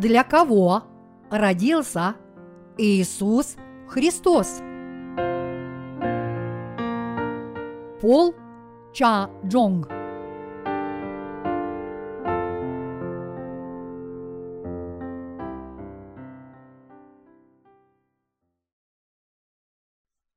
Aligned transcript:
для 0.00 0.24
кого 0.24 0.84
родился 1.30 2.16
Иисус 2.76 3.56
Христос. 3.88 4.60
Пол 8.00 8.34
Ча 8.92 9.30
Джонг 9.44 9.88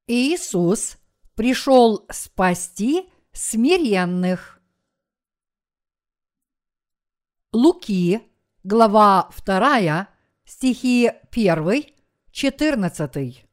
Иисус 0.07 0.98
пришел 1.35 2.05
спасти 2.09 3.12
смиренных. 3.34 4.62
Луки, 7.52 8.28
глава 8.70 9.28
2, 9.46 10.08
стихи 10.46 11.12
1, 11.32 11.84
14. 12.32 13.45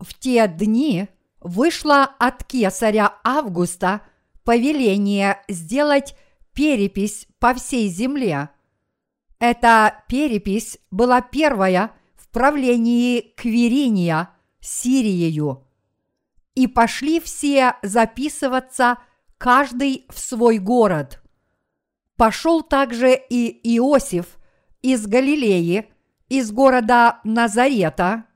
В 0.00 0.14
те 0.18 0.48
дни 0.48 1.06
вышло 1.40 2.02
от 2.18 2.42
кесаря 2.42 3.14
Августа 3.22 4.00
повеление 4.42 5.40
сделать 5.48 6.16
перепись 6.54 7.28
по 7.38 7.54
всей 7.54 7.88
земле. 7.88 8.48
Эта 9.38 10.02
перепись 10.08 10.78
была 10.90 11.20
первая 11.20 11.92
в 12.16 12.28
правлении 12.30 13.20
Квириния 13.36 14.30
Сириею. 14.60 15.64
И 16.56 16.66
пошли 16.66 17.20
все 17.20 17.76
записываться 17.82 18.98
каждый 19.38 20.04
в 20.08 20.18
свой 20.18 20.58
город. 20.58 21.21
Пошел 22.22 22.62
также 22.62 23.16
и 23.16 23.48
Иосиф 23.76 24.38
из 24.80 25.08
Галилеи, 25.08 25.90
из 26.28 26.52
города 26.52 27.18
Назарета, 27.24 28.26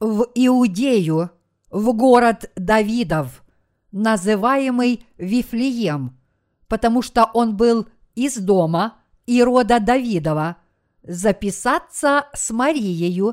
в 0.00 0.26
Иудею, 0.34 1.30
в 1.70 1.94
город 1.94 2.50
Давидов, 2.56 3.42
называемый 3.90 5.06
Вифлеем, 5.16 6.20
потому 6.68 7.00
что 7.00 7.24
он 7.32 7.56
был 7.56 7.88
из 8.14 8.36
дома 8.36 8.98
и 9.24 9.42
рода 9.42 9.80
Давидова, 9.80 10.58
записаться 11.02 12.26
с 12.34 12.50
Марией, 12.50 13.32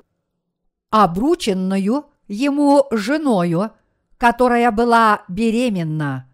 обрученную 0.91 2.05
ему 2.29 2.85
женою, 2.91 3.71
которая 4.17 4.71
была 4.71 5.25
беременна. 5.27 6.31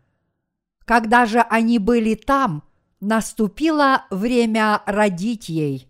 Когда 0.86 1.26
же 1.26 1.40
они 1.40 1.80
были 1.80 2.14
там, 2.14 2.62
наступило 3.00 4.06
время 4.10 4.82
родить 4.86 5.50
ей, 5.50 5.88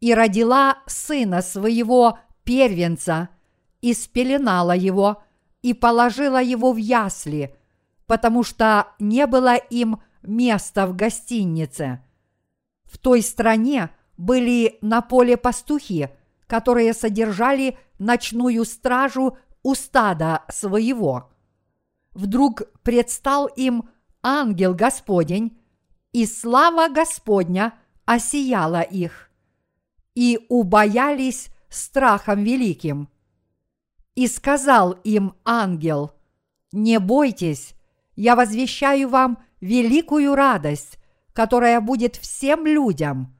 и 0.00 0.14
родила 0.14 0.78
сына 0.86 1.42
своего 1.42 2.18
первенца, 2.44 3.28
и 3.80 3.94
спеленала 3.94 4.76
его, 4.76 5.22
и 5.62 5.74
положила 5.74 6.42
его 6.42 6.72
в 6.72 6.76
ясли, 6.76 7.54
потому 8.06 8.42
что 8.42 8.88
не 8.98 9.26
было 9.26 9.56
им 9.56 10.02
места 10.22 10.86
в 10.86 10.94
гостинице. 10.94 12.02
В 12.84 12.98
той 12.98 13.22
стране 13.22 13.90
были 14.16 14.78
на 14.82 15.00
поле 15.00 15.36
пастухи, 15.36 16.10
которые 16.46 16.92
содержали 16.92 17.78
ночную 17.98 18.64
стражу 18.64 19.38
у 19.62 19.74
стада 19.74 20.42
своего. 20.48 21.30
Вдруг 22.12 22.62
предстал 22.82 23.46
им 23.46 23.88
ангел 24.22 24.74
Господень, 24.74 25.58
и 26.12 26.26
слава 26.26 26.88
Господня 26.88 27.74
осияла 28.04 28.82
их, 28.82 29.30
и 30.14 30.44
убоялись 30.48 31.48
страхом 31.68 32.44
великим. 32.44 33.08
И 34.14 34.28
сказал 34.28 34.92
им 35.04 35.34
ангел, 35.44 36.12
не 36.70 36.98
бойтесь, 36.98 37.74
я 38.14 38.36
возвещаю 38.36 39.08
вам 39.08 39.42
великую 39.60 40.34
радость, 40.34 40.98
которая 41.32 41.80
будет 41.80 42.16
всем 42.16 42.66
людям. 42.66 43.34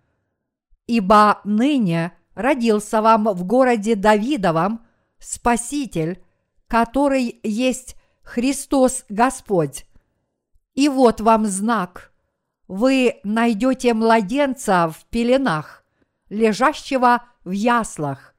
Ибо 0.87 1.41
ныне 1.45 2.13
родился 2.35 3.03
вам 3.03 3.25
в 3.25 3.45
городе 3.45 3.97
Давидовом 3.97 4.85
Спаситель, 5.19 6.25
который 6.69 7.39
есть 7.43 7.97
Христос 8.23 9.05
Господь. 9.09 9.87
И 10.75 10.89
вот 10.89 11.21
вам 11.21 11.45
знак. 11.47 12.12
Вы 12.75 13.21
найдете 13.23 13.93
младенца 13.93 14.89
в 14.89 15.05
пеленах, 15.11 15.85
лежащего 16.31 17.23
в 17.45 17.51
яслах. 17.51 18.35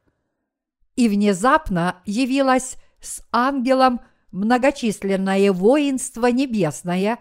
И 0.96 1.08
внезапно 1.08 2.02
явилось 2.06 2.78
с 3.00 3.22
ангелом 3.32 4.02
многочисленное 4.32 5.52
воинство 5.52 6.26
небесное, 6.32 7.20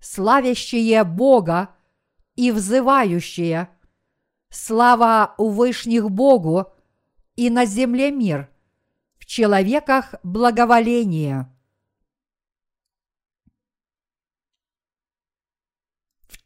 славящее 0.00 1.04
Бога 1.04 1.76
и 2.34 2.50
взывающее 2.50 3.68
«Слава 4.50 5.36
у 5.38 5.50
вышних 5.50 6.10
Богу 6.10 6.72
и 7.36 7.50
на 7.50 7.66
земле 7.66 8.10
мир, 8.10 8.50
в 9.16 9.26
человеках 9.26 10.16
благоволение». 10.24 11.48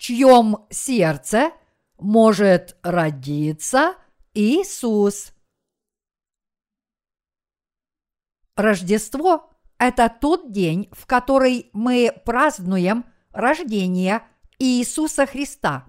Чьем 0.02 0.66
сердце 0.68 1.52
может 1.96 2.76
родиться 2.82 3.94
Иисус? 4.34 5.32
Рождество– 8.56 9.48
это 9.78 10.12
тот 10.20 10.50
день, 10.50 10.88
в 10.90 11.06
который 11.06 11.70
мы 11.72 12.12
празднуем 12.24 13.04
рождение 13.30 14.22
Иисуса 14.58 15.24
Христа. 15.24 15.88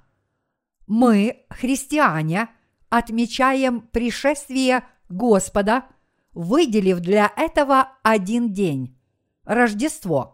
Мы, 0.85 1.47
христиане, 1.49 2.49
отмечаем 2.89 3.81
пришествие 3.81 4.83
Господа, 5.09 5.87
выделив 6.33 6.99
для 6.99 7.33
этого 7.35 7.97
один 8.03 8.53
день– 8.53 8.95
Рождество. 9.43 10.32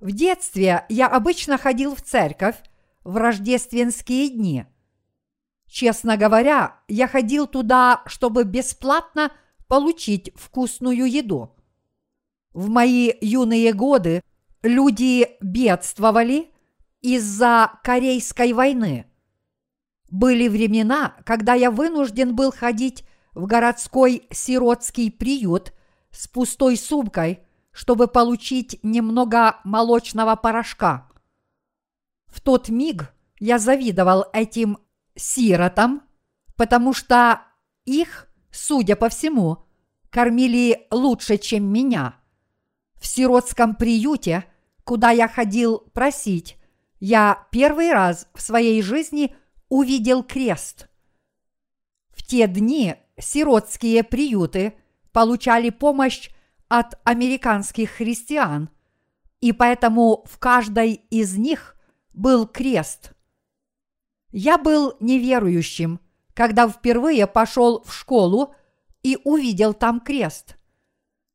В 0.00 0.12
детстве 0.12 0.84
я 0.88 1.08
обычно 1.08 1.58
ходил 1.58 1.94
в 1.94 2.02
церковь 2.02 2.56
в 3.04 3.16
рождественские 3.16 4.28
дни. 4.30 4.66
Честно 5.66 6.16
говоря, 6.16 6.80
я 6.88 7.08
ходил 7.08 7.46
туда, 7.46 8.02
чтобы 8.06 8.44
бесплатно– 8.44 9.32
получить 9.68 10.32
вкусную 10.34 11.08
еду. 11.08 11.54
В 12.52 12.68
мои 12.68 13.12
юные 13.20 13.72
годы 13.72 14.22
люди 14.62 15.28
бедствовали 15.40 16.50
из-за 17.00 17.78
Корейской 17.84 18.52
войны. 18.54 19.06
Были 20.10 20.48
времена, 20.48 21.14
когда 21.24 21.54
я 21.54 21.70
вынужден 21.70 22.34
был 22.34 22.50
ходить 22.50 23.04
в 23.34 23.46
городской 23.46 24.26
сиротский 24.32 25.12
приют 25.12 25.74
с 26.10 26.26
пустой 26.26 26.76
сумкой, 26.76 27.40
чтобы 27.78 28.08
получить 28.08 28.80
немного 28.82 29.60
молочного 29.62 30.34
порошка. 30.34 31.08
В 32.26 32.40
тот 32.40 32.70
миг 32.70 33.14
я 33.38 33.60
завидовал 33.60 34.24
этим 34.32 34.78
сиротам, 35.14 36.02
потому 36.56 36.92
что 36.92 37.40
их 37.84 38.28
судя 38.50 38.96
по 38.96 39.08
всему, 39.08 39.58
кормили 40.10 40.88
лучше, 40.90 41.38
чем 41.38 41.72
меня. 41.72 42.16
В 42.96 43.06
сиротском 43.06 43.76
приюте, 43.76 44.44
куда 44.82 45.12
я 45.12 45.28
ходил 45.28 45.78
просить, 45.94 46.56
я 46.98 47.46
первый 47.52 47.92
раз 47.92 48.26
в 48.34 48.42
своей 48.42 48.82
жизни 48.82 49.36
увидел 49.68 50.24
крест. 50.24 50.88
В 52.08 52.26
те 52.26 52.48
дни 52.48 52.96
сиротские 53.20 54.02
приюты 54.02 54.74
получали 55.12 55.70
помощь 55.70 56.30
от 56.68 56.98
американских 57.04 57.90
христиан, 57.90 58.70
и 59.40 59.52
поэтому 59.52 60.24
в 60.26 60.38
каждой 60.38 60.92
из 61.10 61.36
них 61.36 61.76
был 62.12 62.46
крест. 62.46 63.12
Я 64.30 64.58
был 64.58 64.94
неверующим– 65.00 66.00
когда 66.38 66.68
впервые 66.68 67.26
пошел 67.26 67.82
в 67.82 67.92
школу 67.92 68.54
и 69.02 69.18
увидел 69.24 69.74
там 69.74 69.98
крест. 69.98 70.56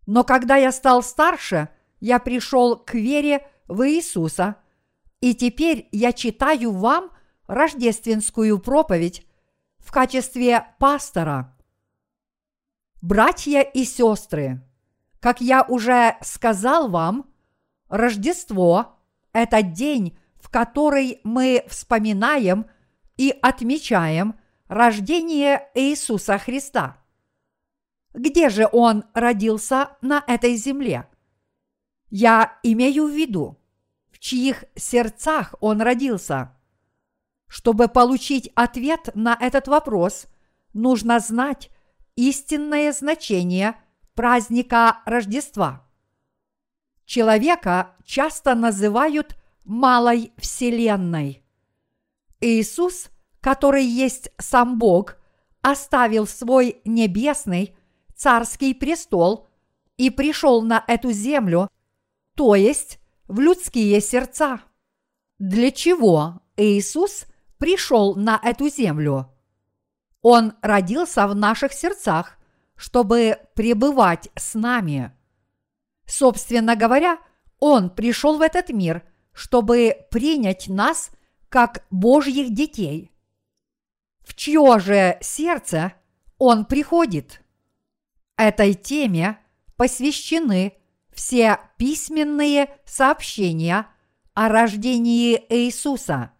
Но 0.05 0.23
когда 0.23 0.55
я 0.55 0.71
стал 0.71 1.03
старше, 1.03 1.67
я 1.99 2.19
пришел 2.19 2.77
к 2.77 2.93
вере 2.93 3.45
в 3.67 3.85
Иисуса, 3.85 4.55
и 5.19 5.35
теперь 5.35 5.89
я 5.91 6.13
читаю 6.13 6.71
вам 6.71 7.11
рождественскую 7.47 8.57
проповедь 8.59 9.27
в 9.77 9.91
качестве 9.91 10.67
пастора. 10.79 11.53
Братья 13.01 13.59
и 13.59 13.83
сестры, 13.83 14.61
как 15.23 15.39
я 15.39 15.63
уже 15.63 16.17
сказал 16.19 16.89
вам, 16.89 17.33
Рождество– 17.87 18.99
это 19.31 19.61
день, 19.61 20.17
в 20.35 20.49
который 20.49 21.21
мы 21.23 21.63
вспоминаем 21.69 22.65
и 23.15 23.33
отмечаем 23.41 24.37
рождение 24.67 25.69
Иисуса 25.75 26.37
Христа. 26.37 26.97
Где 28.13 28.49
же 28.49 28.67
Он 28.69 29.05
родился 29.13 29.95
на 30.01 30.21
этой 30.27 30.57
земле? 30.57 31.07
Я 32.09 32.59
имею 32.61 33.05
в 33.05 33.15
виду, 33.15 33.57
в 34.11 34.19
чьих 34.19 34.65
сердцах 34.75 35.55
Он 35.61 35.81
родился. 35.81 36.53
Чтобы 37.47 37.87
получить 37.87 38.51
ответ 38.55 39.09
на 39.13 39.37
этот 39.39 39.69
вопрос, 39.69 40.25
нужно 40.73 41.21
знать 41.21 41.69
истинное 42.17 42.91
значение 42.91 43.75
праздника 44.15 45.01
Рождества. 45.05 45.87
Человека 47.05 47.95
часто 48.05 48.55
называют 48.55 49.35
малой 49.65 50.33
вселенной. 50.37 51.43
Иисус, 52.39 53.09
который 53.41 53.85
есть 53.85 54.31
сам 54.37 54.77
Бог, 54.77 55.17
оставил 55.61 56.27
свой 56.27 56.81
небесный 56.85 57.75
царский 58.15 58.73
престол 58.73 59.47
и 59.97 60.09
пришел 60.09 60.61
на 60.61 60.83
эту 60.87 61.11
землю, 61.11 61.69
то 62.35 62.55
есть 62.55 62.99
в 63.27 63.39
людские 63.39 64.01
сердца. 64.01 64.61
Для 65.39 65.71
чего 65.71 66.41
Иисус 66.57 67.25
пришел 67.57 68.15
на 68.15 68.39
эту 68.43 68.69
землю? 68.69 69.29
Он 70.21 70.53
родился 70.61 71.27
в 71.27 71.35
наших 71.35 71.73
сердцах, 71.73 72.37
чтобы 72.75 73.39
пребывать 73.55 74.29
с 74.35 74.55
нами. 74.55 75.11
Собственно 76.05 76.75
говоря, 76.75 77.19
Он 77.59 77.89
пришел 77.89 78.37
в 78.37 78.41
этот 78.41 78.69
мир, 78.69 79.03
чтобы 79.31 80.05
принять 80.11 80.67
нас 80.67 81.11
как 81.49 81.85
Божьих 81.89 82.53
детей. 82.53 83.11
В 84.21 84.35
чье 84.35 84.79
же 84.79 85.17
сердце 85.21 85.93
Он 86.37 86.65
приходит? 86.65 87.41
Этой 88.37 88.73
теме 88.73 89.39
посвящены 89.75 90.73
все 91.11 91.59
письменные 91.77 92.75
сообщения 92.85 93.87
о 94.33 94.49
рождении 94.49 95.43
Иисуса. 95.49 96.31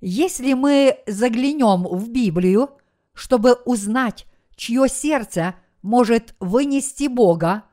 Если 0.00 0.54
мы 0.54 0.98
заглянем 1.06 1.84
в 1.84 2.08
Библию, 2.10 2.70
чтобы 3.12 3.54
узнать, 3.54 4.26
чье 4.56 4.88
сердце 4.88 5.54
может 5.82 6.34
вынести 6.40 7.08
Бога, 7.08 7.64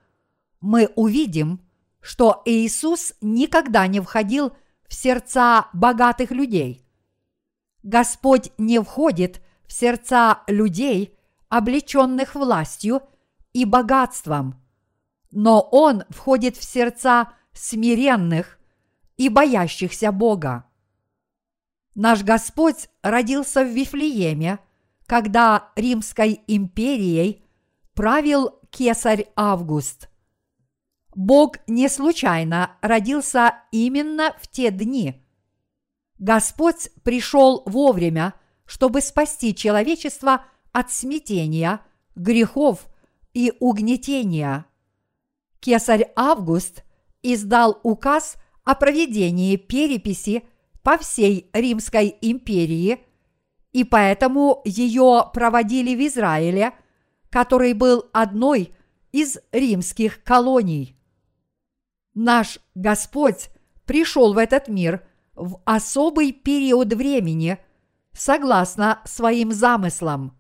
мы 0.62 0.92
увидим, 0.96 1.62
что 2.02 2.42
Иисус 2.46 3.14
никогда 3.22 3.88
не 3.88 4.00
входил 4.00 4.54
в 4.88 4.94
сердца 4.94 5.68
богатых 5.74 6.32
людей. 6.32 6.86
Господь 7.84 8.52
не 8.58 8.82
входит 8.82 9.42
в 9.66 9.74
сердца 9.74 10.42
людей, 10.48 11.18
облеченных 11.48 12.36
властью 12.36 13.02
и 13.54 13.66
богатством, 13.66 14.62
но 15.32 15.62
Он 15.62 16.04
входит 16.10 16.58
в 16.58 16.64
сердца 16.64 17.34
смиренных 17.54 18.60
и 19.18 19.30
боящихся 19.30 20.12
Бога. 20.12 20.66
Наш 21.96 22.24
Господь 22.24 22.90
родился 23.02 23.64
в 23.64 23.68
Вифлееме, 23.68 24.60
когда 25.10 25.72
Римской 25.76 26.40
империей 26.46 27.44
правил 27.96 28.60
кесарь 28.70 29.26
Август. 29.36 30.08
Бог 31.16 31.56
не 31.66 31.90
случайно 31.90 32.78
родился 32.82 33.56
именно 33.72 34.36
в 34.40 34.48
те 34.48 34.70
дни. 34.70 35.26
Господь 36.20 36.92
пришел 37.02 37.64
вовремя, 37.66 38.36
чтобы 38.66 39.02
спасти 39.02 39.56
человечество 39.56 40.46
от 40.74 40.92
смятения, 40.92 41.82
грехов 42.16 42.88
и 43.34 43.52
угнетения. 43.60 44.68
Кесарь 45.60 46.12
Август 46.16 46.84
издал 47.24 47.80
указ 47.82 48.36
о 48.64 48.76
проведении 48.76 49.56
переписи 49.56 50.44
по 50.84 51.00
всей 51.00 51.50
Римской 51.52 52.16
империи, 52.22 53.09
и 53.72 53.84
поэтому 53.84 54.62
ее 54.66 55.30
проводили 55.34 55.96
в 55.96 56.08
Израиле, 56.08 56.74
который 57.30 57.74
был 57.74 58.10
одной 58.14 58.74
из 59.12 59.38
римских 59.52 60.24
колоний. 60.24 60.96
Наш 62.14 62.60
Господь 62.76 63.50
пришел 63.86 64.34
в 64.34 64.38
этот 64.38 64.68
мир 64.68 65.06
в 65.36 65.62
особый 65.66 66.32
период 66.32 66.94
времени, 66.94 67.58
согласно 68.14 69.02
своим 69.06 69.52
замыслам. 69.52 70.38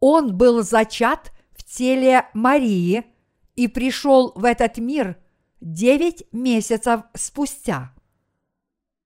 Он 0.00 0.36
был 0.36 0.62
зачат 0.62 1.32
в 1.52 1.64
теле 1.64 2.28
Марии 2.32 3.04
и 3.56 3.68
пришел 3.68 4.32
в 4.34 4.44
этот 4.44 4.78
мир 4.78 5.16
девять 5.60 6.24
месяцев 6.32 7.02
спустя. 7.14 7.94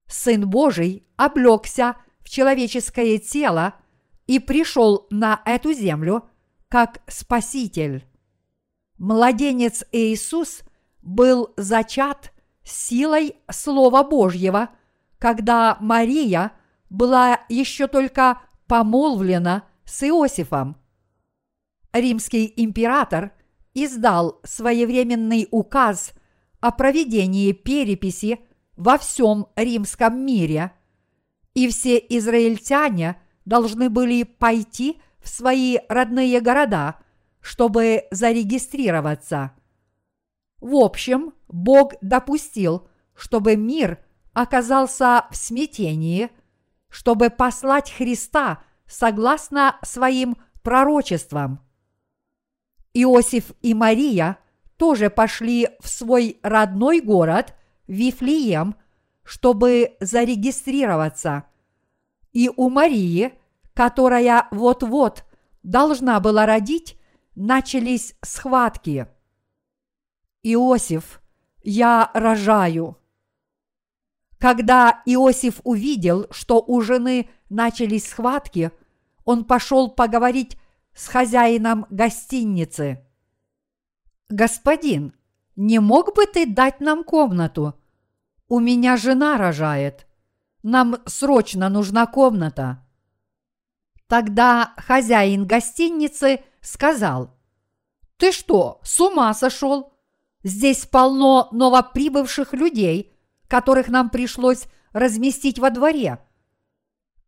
Сын 0.06 0.48
Божий 0.48 1.06
облегся 1.16 1.96
человеческое 2.28 3.18
тело 3.18 3.74
и 4.26 4.38
пришел 4.38 5.06
на 5.10 5.40
эту 5.44 5.72
землю 5.72 6.28
как 6.68 7.00
Спаситель. 7.06 8.04
Младенец 8.98 9.84
Иисус 9.92 10.62
был 11.02 11.54
зачат 11.56 12.32
силой 12.64 13.36
Слова 13.50 14.02
Божьего, 14.02 14.70
когда 15.18 15.78
Мария 15.80 16.52
была 16.90 17.40
еще 17.48 17.86
только 17.86 18.40
помолвлена 18.66 19.64
с 19.84 20.02
Иосифом. 20.02 20.76
Римский 21.92 22.52
император 22.56 23.32
издал 23.72 24.40
своевременный 24.44 25.48
указ 25.50 26.12
о 26.60 26.72
проведении 26.72 27.52
переписи 27.52 28.40
во 28.76 28.98
всем 28.98 29.46
римском 29.56 30.24
мире, 30.24 30.72
и 31.58 31.68
все 31.68 31.98
израильтяне 31.98 33.20
должны 33.44 33.90
были 33.90 34.22
пойти 34.22 35.00
в 35.18 35.28
свои 35.28 35.78
родные 35.88 36.40
города, 36.40 36.96
чтобы 37.40 38.04
зарегистрироваться. 38.12 39.52
В 40.60 40.76
общем, 40.76 41.34
Бог 41.48 41.94
допустил, 42.00 42.88
чтобы 43.14 43.56
мир 43.56 43.98
оказался 44.32 45.26
в 45.30 45.36
смятении, 45.36 46.30
чтобы 46.88 47.30
послать 47.30 47.90
Христа 47.90 48.62
согласно 48.86 49.78
своим 49.82 50.36
пророчествам. 50.62 51.60
Иосиф 52.94 53.50
и 53.62 53.74
Мария 53.74 54.38
тоже 54.76 55.10
пошли 55.10 55.68
в 55.80 55.88
свой 55.88 56.38
родной 56.42 57.00
город 57.00 57.54
Вифлеем, 57.88 58.76
чтобы 59.24 59.96
зарегистрироваться. 60.00 61.47
И 62.38 62.48
у 62.56 62.70
Марии, 62.70 63.32
которая 63.74 64.46
вот-вот 64.52 65.24
должна 65.64 66.20
была 66.20 66.46
родить, 66.46 66.96
начались 67.34 68.14
схватки. 68.22 69.08
Иосиф, 70.44 71.20
я 71.64 72.12
рожаю. 72.14 72.96
Когда 74.38 75.02
Иосиф 75.04 75.60
увидел, 75.64 76.28
что 76.30 76.62
у 76.64 76.80
жены 76.80 77.28
начались 77.50 78.08
схватки, 78.08 78.70
он 79.24 79.44
пошел 79.44 79.90
поговорить 79.90 80.56
с 80.94 81.08
хозяином 81.08 81.86
гостиницы. 81.90 83.04
«Господин, 84.28 85.12
не 85.56 85.80
мог 85.80 86.14
бы 86.14 86.24
ты 86.26 86.46
дать 86.46 86.78
нам 86.78 87.02
комнату? 87.02 87.74
У 88.46 88.60
меня 88.60 88.96
жена 88.96 89.38
рожает. 89.38 90.07
Нам 90.62 90.96
срочно 91.06 91.68
нужна 91.68 92.06
комната». 92.06 92.84
Тогда 94.06 94.74
хозяин 94.78 95.46
гостиницы 95.46 96.42
сказал, 96.60 97.36
«Ты 98.16 98.32
что, 98.32 98.80
с 98.82 98.98
ума 99.00 99.32
сошел? 99.34 99.92
Здесь 100.42 100.86
полно 100.86 101.48
новоприбывших 101.52 102.54
людей, 102.54 103.12
которых 103.48 103.88
нам 103.88 104.08
пришлось 104.08 104.64
разместить 104.92 105.58
во 105.58 105.70
дворе. 105.70 106.18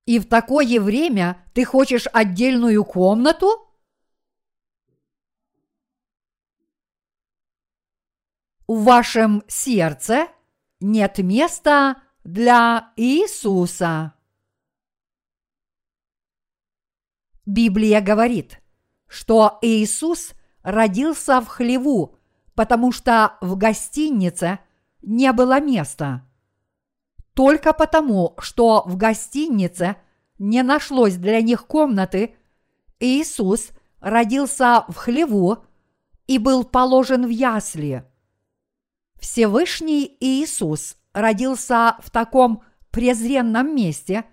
И 0.06 0.18
в 0.18 0.26
такое 0.26 0.80
время 0.80 1.44
ты 1.52 1.64
хочешь 1.64 2.06
отдельную 2.12 2.84
комнату?» 2.84 3.70
в 8.70 8.84
вашем 8.84 9.42
сердце 9.48 10.28
нет 10.78 11.18
места 11.18 11.96
для 12.24 12.92
Иисуса. 12.96 14.14
Библия 17.46 18.00
говорит, 18.00 18.60
что 19.06 19.58
Иисус 19.62 20.32
родился 20.62 21.40
в 21.40 21.46
хлеву, 21.48 22.16
потому 22.54 22.92
что 22.92 23.36
в 23.40 23.56
гостинице 23.56 24.60
не 25.02 25.32
было 25.32 25.60
места. 25.60 26.26
только 27.34 27.72
потому, 27.72 28.34
что 28.38 28.82
в 28.84 28.96
гостинице 28.96 29.96
не 30.38 30.62
нашлось 30.62 31.14
для 31.14 31.40
них 31.40 31.66
комнаты, 31.66 32.36
Иисус 32.98 33.70
родился 34.00 34.84
в 34.88 34.94
хлеву 34.96 35.64
и 36.26 36.38
был 36.38 36.64
положен 36.64 37.26
в 37.26 37.30
ясли. 37.30 38.04
Всевышний 39.18 40.16
Иисус 40.20 40.96
родился 41.12 41.96
в 42.00 42.10
таком 42.10 42.62
презренном 42.90 43.74
месте, 43.74 44.24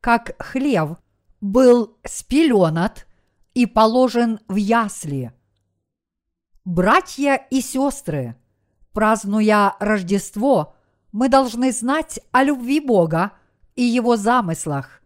как 0.00 0.34
хлев 0.42 0.98
был 1.40 1.98
спеленат 2.04 3.06
и 3.54 3.66
положен 3.66 4.40
в 4.48 4.56
ясли. 4.56 5.32
Братья 6.64 7.34
и 7.34 7.60
сестры, 7.60 8.36
празднуя 8.92 9.76
Рождество, 9.80 10.74
мы 11.12 11.28
должны 11.28 11.72
знать 11.72 12.20
о 12.30 12.44
любви 12.44 12.80
Бога 12.80 13.32
и 13.74 13.82
Его 13.82 14.16
замыслах. 14.16 15.02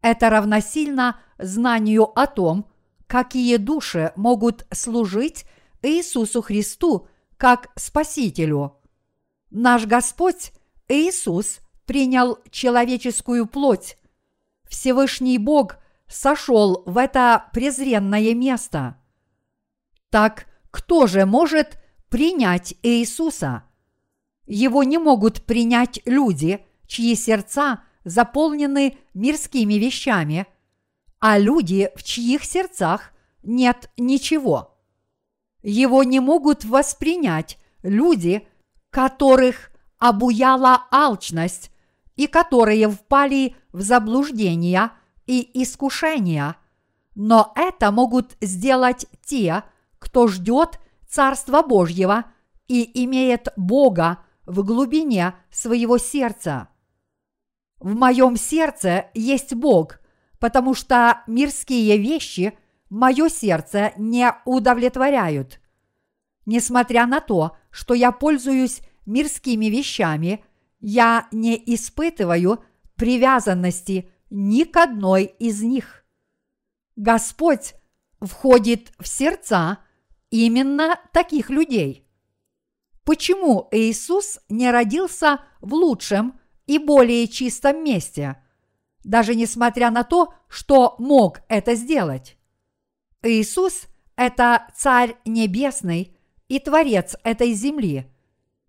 Это 0.00 0.30
равносильно 0.30 1.18
знанию 1.38 2.04
о 2.18 2.26
том, 2.26 2.70
какие 3.06 3.56
души 3.56 4.12
могут 4.16 4.66
служить 4.72 5.44
Иисусу 5.82 6.42
Христу 6.42 7.08
как 7.36 7.68
Спасителю. 7.76 8.76
Наш 9.50 9.86
Господь 9.86 10.52
Иисус 10.88 11.60
принял 11.86 12.38
человеческую 12.50 13.46
плоть. 13.46 13.96
Всевышний 14.68 15.38
Бог 15.38 15.78
сошел 16.08 16.82
в 16.86 16.98
это 16.98 17.48
презренное 17.52 18.34
место. 18.34 18.96
Так 20.10 20.46
кто 20.70 21.06
же 21.06 21.26
может 21.26 21.78
принять 22.08 22.74
Иисуса? 22.82 23.64
Его 24.46 24.82
не 24.84 24.98
могут 24.98 25.44
принять 25.44 26.00
люди, 26.04 26.64
чьи 26.86 27.14
сердца 27.14 27.82
заполнены 28.04 28.98
мирскими 29.14 29.74
вещами, 29.74 30.46
а 31.18 31.38
люди, 31.38 31.90
в 31.96 32.02
чьих 32.04 32.44
сердцах 32.44 33.12
нет 33.42 33.90
ничего. 33.96 34.78
Его 35.62 36.04
не 36.04 36.20
могут 36.20 36.64
воспринять 36.64 37.58
люди, 37.82 38.46
которых 38.96 39.72
обуяла 39.98 40.86
алчность 40.90 41.70
и 42.14 42.26
которые 42.26 42.88
впали 42.88 43.54
в 43.70 43.82
заблуждения 43.82 44.90
и 45.26 45.62
искушения, 45.62 46.56
но 47.14 47.52
это 47.56 47.90
могут 47.90 48.38
сделать 48.40 49.04
те, 49.22 49.64
кто 49.98 50.28
ждет 50.28 50.80
Царства 51.06 51.60
Божьего 51.60 52.24
и 52.68 53.04
имеет 53.04 53.48
Бога 53.58 54.20
в 54.46 54.64
глубине 54.64 55.34
своего 55.50 55.98
сердца. 55.98 56.68
В 57.78 57.94
моем 57.94 58.34
сердце 58.36 59.10
есть 59.12 59.52
Бог, 59.52 60.00
потому 60.40 60.72
что 60.72 61.22
мирские 61.26 61.98
вещи 61.98 62.58
мое 62.88 63.28
сердце 63.28 63.92
не 63.98 64.32
удовлетворяют. 64.46 65.60
Несмотря 66.46 67.06
на 67.06 67.20
то, 67.20 67.58
что 67.76 67.92
я 67.92 68.10
пользуюсь 68.10 68.80
мирскими 69.04 69.66
вещами, 69.66 70.42
я 70.80 71.28
не 71.30 71.62
испытываю 71.74 72.64
привязанности 72.94 74.10
ни 74.30 74.64
к 74.64 74.78
одной 74.78 75.24
из 75.24 75.62
них. 75.62 76.06
Господь 76.96 77.74
входит 78.22 78.92
в 78.98 79.06
сердца 79.06 79.80
именно 80.30 80.98
таких 81.12 81.50
людей. 81.50 82.08
Почему 83.04 83.68
Иисус 83.72 84.38
не 84.48 84.70
родился 84.70 85.42
в 85.60 85.74
лучшем 85.74 86.40
и 86.64 86.78
более 86.78 87.28
чистом 87.28 87.84
месте, 87.84 88.42
даже 89.04 89.34
несмотря 89.34 89.90
на 89.90 90.02
то, 90.02 90.32
что 90.48 90.94
мог 90.98 91.42
это 91.48 91.74
сделать? 91.74 92.38
Иисус– 93.22 93.82
это 94.16 94.66
Царь 94.74 95.18
Небесный 95.26 96.15
и 96.48 96.58
Творец 96.58 97.16
этой 97.24 97.52
земли, 97.52 98.10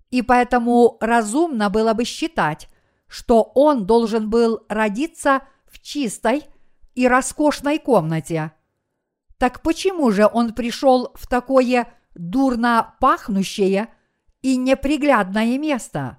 и 0.09 0.21
поэтому 0.21 0.97
разумно 0.99 1.69
было 1.69 1.93
бы 1.93 2.05
считать, 2.05 2.69
что 3.07 3.43
Он 3.55 3.85
должен 3.85 4.29
был 4.29 4.65
родиться 4.69 5.41
в 5.65 5.79
чистой 5.79 6.43
и 6.95 7.07
роскошной 7.07 7.79
комнате. 7.79 8.51
Так 9.37 9.61
почему 9.61 10.11
же 10.11 10.29
Он 10.31 10.53
пришел 10.53 11.11
в 11.15 11.27
такое 11.27 11.93
дурно 12.15 12.95
пахнущее– 12.99 13.89
и 14.41 14.55
неприглядное 14.55 15.57
место? 15.57 16.17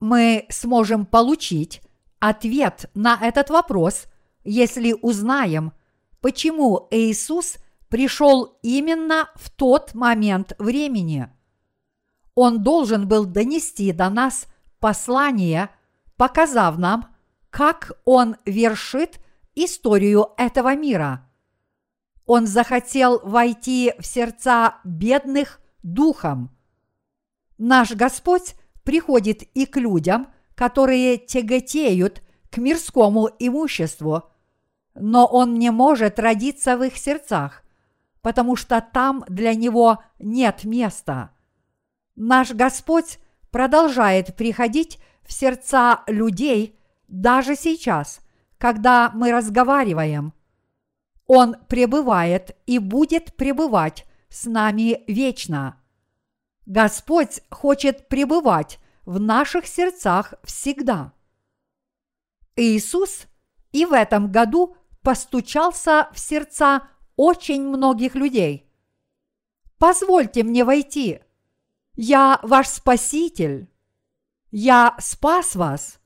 Мы 0.00 0.46
сможем 0.48 1.06
получить 1.06 1.82
ответ 2.18 2.90
на 2.94 3.18
этот 3.20 3.50
вопрос, 3.50 4.06
если 4.44 4.94
узнаем, 5.00 5.72
почему 6.20 6.88
Иисус 6.90 7.56
пришел 7.88 8.58
именно 8.62 9.28
в 9.34 9.50
тот 9.50 9.94
момент 9.94 10.52
времени. 10.58 11.28
Он 12.34 12.62
должен 12.62 13.08
был 13.08 13.24
донести 13.24 13.92
до 13.92 14.10
нас 14.10 14.46
послание, 14.78 15.70
показав 16.16 16.78
нам, 16.78 17.14
как 17.50 17.92
он 18.04 18.36
вершит 18.44 19.20
историю 19.54 20.30
этого 20.36 20.74
мира. 20.74 21.30
Он 22.26 22.46
захотел 22.46 23.20
войти 23.22 23.94
в 23.98 24.06
сердца 24.06 24.76
бедных 24.84 25.60
духом– 25.82 26.50
Наш 27.58 27.92
Господь 27.92 28.54
приходит 28.84 29.42
и 29.42 29.66
к 29.66 29.76
людям, 29.76 30.28
которые 30.54 31.16
тяготеют 31.16 32.22
к 32.50 32.58
мирскому 32.58 33.30
имуществу, 33.38 34.24
но 34.94 35.26
Он 35.26 35.54
не 35.54 35.70
может 35.70 36.18
родиться 36.18 36.76
в 36.76 36.82
их 36.82 36.96
сердцах, 36.96 37.62
потому 38.26 38.56
что 38.56 38.80
там 38.80 39.24
для 39.28 39.54
Него 39.54 40.02
нет 40.18 40.64
места. 40.64 41.30
Наш 42.16 42.50
Господь 42.50 43.20
продолжает 43.52 44.34
приходить 44.34 44.98
в 45.22 45.32
сердца 45.32 46.02
людей 46.08 46.76
даже 47.06 47.54
сейчас, 47.54 48.18
когда 48.58 49.12
мы 49.14 49.30
разговариваем. 49.30 50.32
Он 51.28 51.54
пребывает 51.68 52.56
и 52.66 52.80
будет 52.80 53.36
пребывать 53.36 54.04
с 54.28 54.46
нами 54.46 55.04
вечно. 55.06 55.80
Господь 56.66 57.42
хочет 57.48 58.08
пребывать 58.08 58.80
в 59.04 59.20
наших 59.20 59.68
сердцах 59.68 60.34
всегда. 60.42 61.12
Иисус 62.56 63.26
и 63.70 63.86
в 63.86 63.92
этом 63.92 64.32
году 64.32 64.76
постучался 65.02 66.08
в 66.12 66.18
сердца 66.18 66.88
очень 67.16 67.66
многих 67.66 68.14
людей. 68.14 68.70
Позвольте 69.78 70.42
мне 70.42 70.64
войти. 70.64 71.20
Я 71.94 72.38
ваш 72.42 72.68
Спаситель. 72.68 73.68
Я 74.50 74.96
спас 74.98 75.56
вас. 75.56 75.98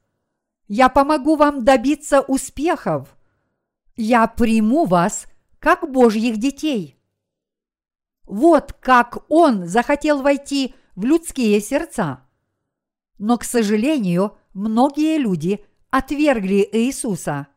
Я 0.66 0.88
помогу 0.88 1.36
вам 1.36 1.64
добиться 1.64 2.20
успехов. 2.20 3.16
Я 3.96 4.26
приму 4.26 4.86
вас 4.86 5.26
как 5.58 5.90
Божьих 5.90 6.38
детей. 6.38 6.96
Вот 8.24 8.72
как 8.72 9.24
он 9.28 9.66
захотел 9.66 10.22
войти 10.22 10.74
в 10.94 11.04
людские 11.04 11.60
сердца. 11.60 12.26
Но, 13.18 13.36
к 13.36 13.44
сожалению, 13.44 14.38
многие 14.54 15.18
люди 15.18 15.64
отвергли 15.90 16.68
Иисуса. 16.72 17.48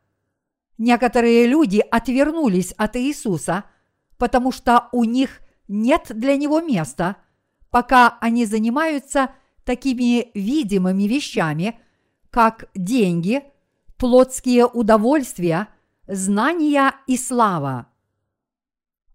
Некоторые 0.78 1.48
люди 1.48 1.80
отвернулись 1.80 2.72
от 2.74 2.96
Иисуса, 2.96 3.66
потому 4.18 4.52
что 4.52 4.90
у 4.92 5.04
них 5.04 5.42
нет 5.68 6.08
для 6.10 6.36
него 6.36 6.62
места, 6.62 7.18
пока 7.70 8.18
они 8.22 8.46
занимаются 8.46 9.32
такими 9.64 10.32
видимыми 10.34 11.04
вещами, 11.04 11.80
как 12.30 12.70
деньги, 12.76 13.44
плотские 13.98 14.66
удовольствия, 14.66 15.68
знания 16.08 16.94
и 17.08 17.18
слава. 17.18 17.88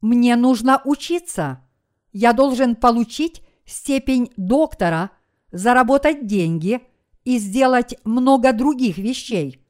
Мне 0.00 0.36
нужно 0.36 0.80
учиться. 0.84 1.64
Я 2.12 2.32
должен 2.32 2.76
получить 2.76 3.42
степень 3.66 4.32
доктора, 4.36 5.10
заработать 5.50 6.26
деньги 6.26 6.80
и 7.24 7.38
сделать 7.38 7.96
много 8.04 8.52
других 8.52 8.96
вещей. 8.98 9.64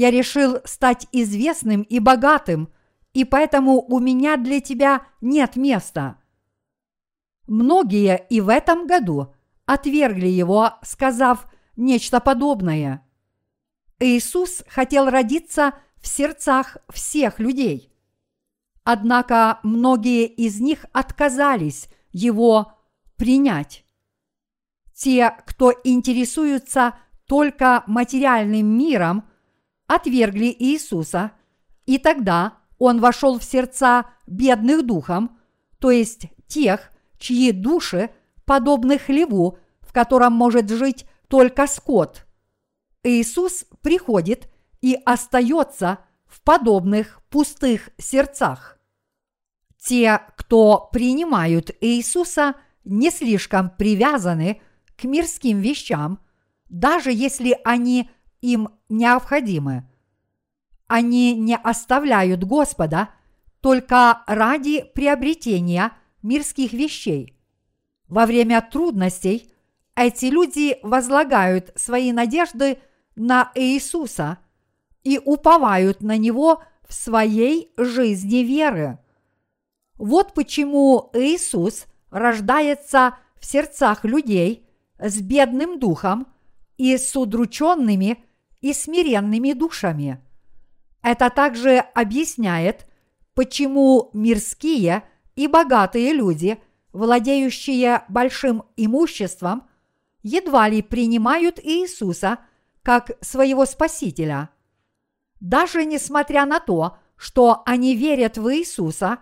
Я 0.00 0.12
решил 0.12 0.60
стать 0.64 1.08
известным 1.10 1.82
и 1.82 1.98
богатым, 1.98 2.72
и 3.14 3.24
поэтому 3.24 3.82
у 3.82 3.98
меня 3.98 4.36
для 4.36 4.60
тебя 4.60 5.02
нет 5.20 5.56
места. 5.56 6.20
Многие 7.48 8.24
и 8.30 8.40
в 8.40 8.48
этом 8.48 8.86
году 8.86 9.34
отвергли 9.66 10.28
его, 10.28 10.74
сказав 10.82 11.48
нечто 11.74 12.20
подобное. 12.20 13.04
Иисус 13.98 14.62
хотел 14.68 15.10
родиться 15.10 15.74
в 15.96 16.06
сердцах 16.06 16.76
всех 16.90 17.40
людей. 17.40 17.92
Однако 18.84 19.58
многие 19.64 20.28
из 20.28 20.60
них 20.60 20.86
отказались 20.92 21.88
его 22.12 22.72
принять. 23.16 23.84
Те, 24.94 25.34
кто 25.44 25.72
интересуются 25.82 26.96
только 27.26 27.82
материальным 27.88 28.78
миром, 28.78 29.27
отвергли 29.88 30.54
Иисуса, 30.56 31.32
и 31.86 31.98
тогда 31.98 32.58
Он 32.78 33.00
вошел 33.00 33.40
в 33.40 33.42
сердца 33.42 34.06
бедных 34.28 34.86
духом, 34.86 35.40
то 35.80 35.90
есть 35.90 36.26
тех, 36.46 36.92
чьи 37.18 37.50
души 37.50 38.10
подобны 38.44 38.98
хлеву, 38.98 39.58
в 39.80 39.92
котором 39.92 40.34
может 40.34 40.70
жить 40.70 41.06
только 41.26 41.66
скот. 41.66 42.26
Иисус 43.02 43.64
приходит 43.80 44.48
и 44.80 44.96
остается 45.04 45.98
в 46.26 46.42
подобных 46.42 47.20
пустых 47.30 47.90
сердцах. 47.98 48.78
Те, 49.78 50.20
кто 50.36 50.88
принимают 50.92 51.70
Иисуса, 51.80 52.54
не 52.84 53.10
слишком 53.10 53.70
привязаны 53.70 54.60
к 54.96 55.04
мирским 55.04 55.60
вещам, 55.60 56.20
даже 56.68 57.12
если 57.12 57.58
они 57.64 58.10
им 58.40 58.70
необходимы. 58.88 59.88
Они 60.86 61.34
не 61.34 61.56
оставляют 61.56 62.44
Господа 62.44 63.10
только 63.60 64.22
ради 64.26 64.82
приобретения 64.94 65.92
мирских 66.22 66.72
вещей. 66.72 67.36
Во 68.06 68.26
время 68.26 68.62
трудностей 68.62 69.52
эти 69.94 70.26
люди 70.26 70.78
возлагают 70.82 71.72
свои 71.76 72.12
надежды 72.12 72.78
на 73.16 73.50
Иисуса 73.54 74.38
и 75.02 75.20
уповают 75.24 76.02
на 76.02 76.16
Него 76.16 76.62
в 76.88 76.94
своей 76.94 77.72
жизни 77.76 78.38
веры. 78.38 78.98
Вот 79.96 80.32
почему 80.34 81.10
Иисус 81.12 81.86
рождается 82.10 83.16
в 83.38 83.44
сердцах 83.44 84.04
людей 84.04 84.66
с 84.98 85.20
бедным 85.20 85.78
духом 85.78 86.28
и 86.76 86.96
с 86.96 87.14
удрученными 87.16 88.24
и 88.60 88.72
смиренными 88.72 89.52
душами. 89.52 90.20
Это 91.02 91.30
также 91.30 91.78
объясняет, 91.78 92.86
почему 93.34 94.10
мирские 94.12 95.04
и 95.36 95.46
богатые 95.46 96.12
люди, 96.12 96.58
владеющие 96.92 98.02
большим 98.08 98.64
имуществом, 98.76 99.68
едва 100.22 100.68
ли 100.68 100.82
принимают 100.82 101.60
Иисуса 101.62 102.38
как 102.82 103.12
своего 103.20 103.64
Спасителя. 103.64 104.50
Даже 105.40 105.84
несмотря 105.84 106.46
на 106.46 106.58
то, 106.58 106.98
что 107.16 107.62
они 107.66 107.94
верят 107.94 108.38
в 108.38 108.52
Иисуса, 108.52 109.18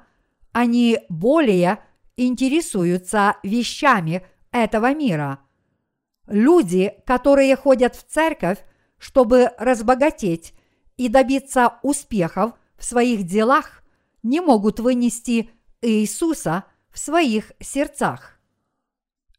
они 0.53 1.01
более 1.09 1.81
интересуются 2.17 3.37
вещами 3.43 4.27
этого 4.51 4.95
мира. 4.95 5.41
Люди, 6.27 6.95
которые 7.05 7.55
ходят 7.57 7.95
в 7.95 8.05
церковь, 8.05 8.59
чтобы 8.99 9.51
разбогатеть 9.59 10.55
и 10.97 11.09
добиться 11.09 11.79
успехов 11.83 12.53
в 12.77 12.85
своих 12.85 13.25
делах, 13.25 13.83
не 14.23 14.41
могут 14.41 14.81
вынести 14.81 15.51
Иисуса 15.83 16.65
в 16.91 16.99
своих 16.99 17.53
сердцах. 17.61 18.39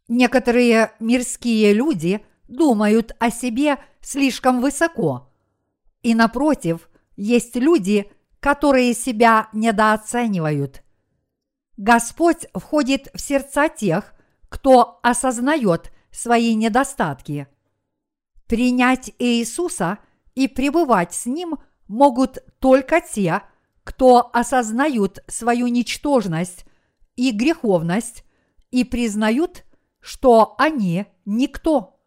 Некоторые 0.07 0.91
мирские 0.99 1.73
люди 1.73 2.23
думают 2.47 3.15
о 3.19 3.29
себе 3.29 3.77
слишком 4.01 4.61
высоко. 4.61 5.29
И 6.01 6.15
напротив, 6.15 6.89
есть 7.17 7.55
люди, 7.55 8.09
которые 8.39 8.93
себя 8.93 9.49
недооценивают. 9.51 10.83
Господь 11.75 12.47
входит 12.53 13.09
в 13.13 13.19
сердца 13.19 13.67
тех, 13.69 14.13
кто 14.49 14.99
осознает 15.03 15.91
свои 16.11 16.55
недостатки. 16.55 17.47
Принять 18.47 19.11
Иисуса 19.19 19.99
и 20.35 20.47
пребывать 20.47 21.13
с 21.13 21.25
Ним 21.25 21.57
могут 21.87 22.39
только 22.59 23.01
те, 23.01 23.41
кто 23.83 24.29
осознают 24.33 25.19
свою 25.27 25.67
ничтожность 25.67 26.65
и 27.15 27.31
греховность 27.31 28.23
и 28.71 28.83
признают, 28.83 29.63
что 29.99 30.55
они 30.57 31.05
никто. 31.25 31.99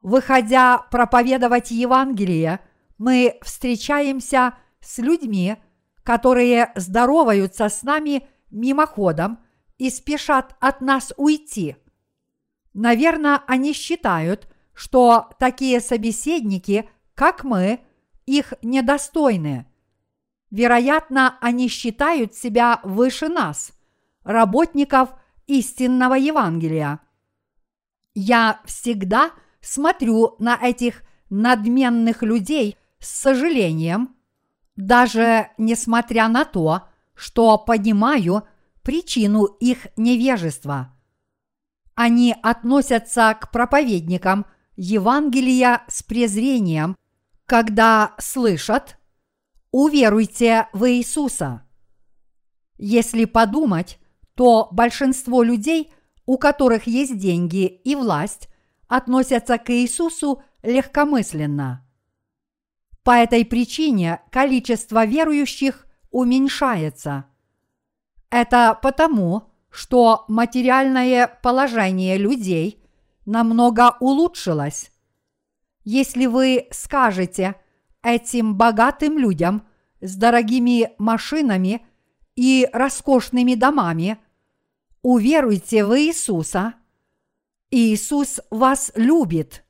Выходя 0.00 0.78
проповедовать 0.78 1.70
Евангелие, 1.70 2.60
мы 2.98 3.38
встречаемся 3.42 4.54
с 4.80 4.98
людьми, 4.98 5.56
которые 6.02 6.72
здороваются 6.74 7.68
с 7.68 7.82
нами 7.82 8.28
мимоходом 8.50 9.38
и 9.78 9.90
спешат 9.90 10.56
от 10.60 10.80
нас 10.80 11.12
уйти. 11.16 11.76
Наверное, 12.74 13.42
они 13.46 13.72
считают, 13.72 14.51
что 14.74 15.30
такие 15.38 15.80
собеседники, 15.80 16.88
как 17.14 17.44
мы, 17.44 17.80
их 18.26 18.54
недостойны. 18.62 19.66
Вероятно, 20.50 21.38
они 21.40 21.68
считают 21.68 22.34
себя 22.34 22.80
выше 22.82 23.28
нас, 23.28 23.72
работников 24.22 25.10
истинного 25.46 26.14
Евангелия. 26.14 27.00
Я 28.14 28.60
всегда 28.64 29.30
смотрю 29.60 30.36
на 30.38 30.56
этих 30.56 31.02
надменных 31.30 32.22
людей 32.22 32.76
с 32.98 33.08
сожалением, 33.08 34.14
даже 34.76 35.48
несмотря 35.58 36.28
на 36.28 36.44
то, 36.44 36.88
что 37.14 37.58
понимаю 37.58 38.46
причину 38.82 39.44
их 39.44 39.86
невежества. 39.96 40.94
Они 41.94 42.34
относятся 42.42 43.36
к 43.40 43.50
проповедникам 43.50 44.46
Евангелия 44.76 45.82
с 45.88 46.02
презрением, 46.02 46.96
когда 47.46 48.14
слышат 48.18 48.98
«Уверуйте 49.70 50.68
в 50.72 50.90
Иисуса». 50.90 51.62
Если 52.78 53.26
подумать, 53.26 53.98
то 54.34 54.68
большинство 54.72 55.42
людей, 55.42 55.92
у 56.26 56.38
которых 56.38 56.86
есть 56.86 57.18
деньги 57.18 57.66
и 57.66 57.94
власть, 57.94 58.48
относятся 58.88 59.58
к 59.58 59.70
Иисусу 59.70 60.42
легкомысленно. 60.62 61.86
По 63.02 63.12
этой 63.12 63.44
причине 63.44 64.20
количество 64.30 65.04
верующих 65.04 65.86
уменьшается. 66.10 67.26
Это 68.30 68.78
потому, 68.80 69.50
что 69.70 70.24
материальное 70.28 71.26
положение 71.42 72.16
людей 72.16 72.81
намного 73.24 73.96
улучшилось. 74.00 74.90
Если 75.84 76.26
вы 76.26 76.68
скажете 76.70 77.56
этим 78.02 78.56
богатым 78.56 79.18
людям 79.18 79.66
с 80.00 80.16
дорогими 80.16 80.92
машинами 80.98 81.86
и 82.36 82.68
роскошными 82.72 83.54
домами, 83.54 84.18
уверуйте 85.02 85.84
в 85.84 85.98
Иисуса, 85.98 86.74
Иисус 87.70 88.40
вас 88.50 88.92
любит. 88.94 89.64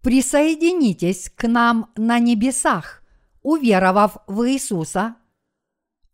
Присоединитесь 0.00 1.30
к 1.30 1.46
нам 1.48 1.90
на 1.96 2.18
небесах, 2.18 3.02
уверовав 3.42 4.18
в 4.26 4.48
Иисуса. 4.48 5.16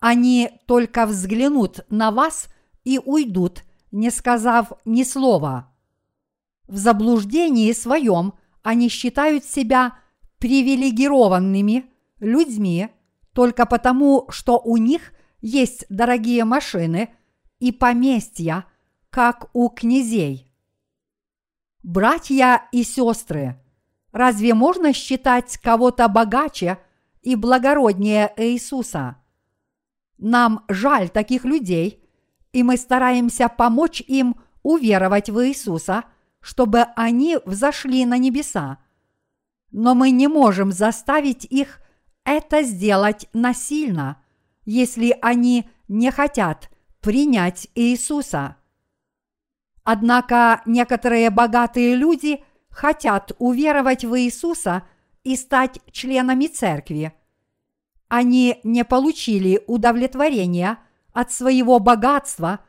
Они 0.00 0.50
только 0.66 1.06
взглянут 1.06 1.84
на 1.90 2.10
вас 2.10 2.48
и 2.84 2.98
уйдут, 2.98 3.62
не 3.92 4.10
сказав 4.10 4.72
ни 4.84 5.04
слова. 5.04 5.71
В 6.72 6.78
заблуждении 6.78 7.70
своем 7.72 8.32
они 8.62 8.88
считают 8.88 9.44
себя 9.44 9.98
привилегированными 10.38 11.84
людьми 12.18 12.88
только 13.34 13.66
потому, 13.66 14.24
что 14.30 14.58
у 14.58 14.78
них 14.78 15.12
есть 15.42 15.84
дорогие 15.90 16.46
машины 16.46 17.10
и 17.58 17.72
поместья, 17.72 18.64
как 19.10 19.50
у 19.52 19.68
князей. 19.68 20.50
Братья 21.82 22.66
и 22.72 22.84
сестры, 22.84 23.62
разве 24.10 24.54
можно 24.54 24.94
считать 24.94 25.58
кого-то 25.58 26.08
богаче 26.08 26.78
и 27.20 27.36
благороднее 27.36 28.32
Иисуса? 28.38 29.16
Нам 30.16 30.64
жаль 30.70 31.10
таких 31.10 31.44
людей, 31.44 32.02
и 32.54 32.62
мы 32.62 32.78
стараемся 32.78 33.50
помочь 33.50 34.00
им 34.00 34.36
уверовать 34.62 35.28
в 35.28 35.46
Иисуса, 35.46 36.04
чтобы 36.42 36.82
они 36.96 37.38
взошли 37.46 38.04
на 38.04 38.18
небеса. 38.18 38.78
Но 39.70 39.94
мы 39.94 40.10
не 40.10 40.28
можем 40.28 40.72
заставить 40.72 41.44
их 41.44 41.80
это 42.24 42.62
сделать 42.62 43.28
насильно, 43.32 44.22
если 44.64 45.16
они 45.22 45.68
не 45.88 46.10
хотят 46.10 46.68
принять 47.00 47.68
Иисуса. 47.74 48.56
Однако 49.84 50.62
некоторые 50.66 51.30
богатые 51.30 51.96
люди 51.96 52.44
хотят 52.70 53.32
уверовать 53.38 54.04
в 54.04 54.18
Иисуса 54.18 54.84
и 55.24 55.36
стать 55.36 55.80
членами 55.90 56.46
церкви. 56.46 57.12
Они 58.08 58.60
не 58.62 58.84
получили 58.84 59.62
удовлетворения 59.66 60.78
от 61.12 61.32
своего 61.32 61.78
богатства 61.78 62.60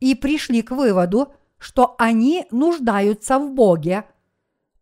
и 0.00 0.14
пришли 0.14 0.62
к 0.62 0.70
выводу, 0.70 1.32
что 1.58 1.94
они 1.98 2.46
нуждаются 2.50 3.38
в 3.38 3.52
Боге. 3.52 4.04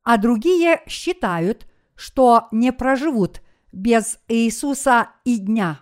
а 0.03 0.19
другие 0.19 0.83
считают, 0.87 1.67
что 1.97 2.49
не 2.53 2.73
проживут 2.73 3.41
без 3.73 4.19
Иисуса 4.29 5.09
и 5.25 5.39
дня. 5.39 5.81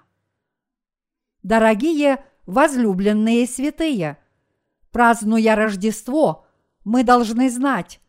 Дорогие 1.43 2.25
возлюбленные 2.47 3.47
святые, 3.49 4.19
празднуя 4.93 5.57
Рождество, 5.57 6.47
мы 6.85 7.03
должны 7.03 7.51
знать, 7.51 8.01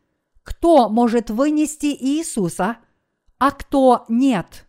кто 0.43 0.89
может 0.89 1.30
вынести 1.30 1.88
Иисуса, 1.88 2.78
а 3.39 3.52
кто 3.52 4.06
нет. 4.08 4.67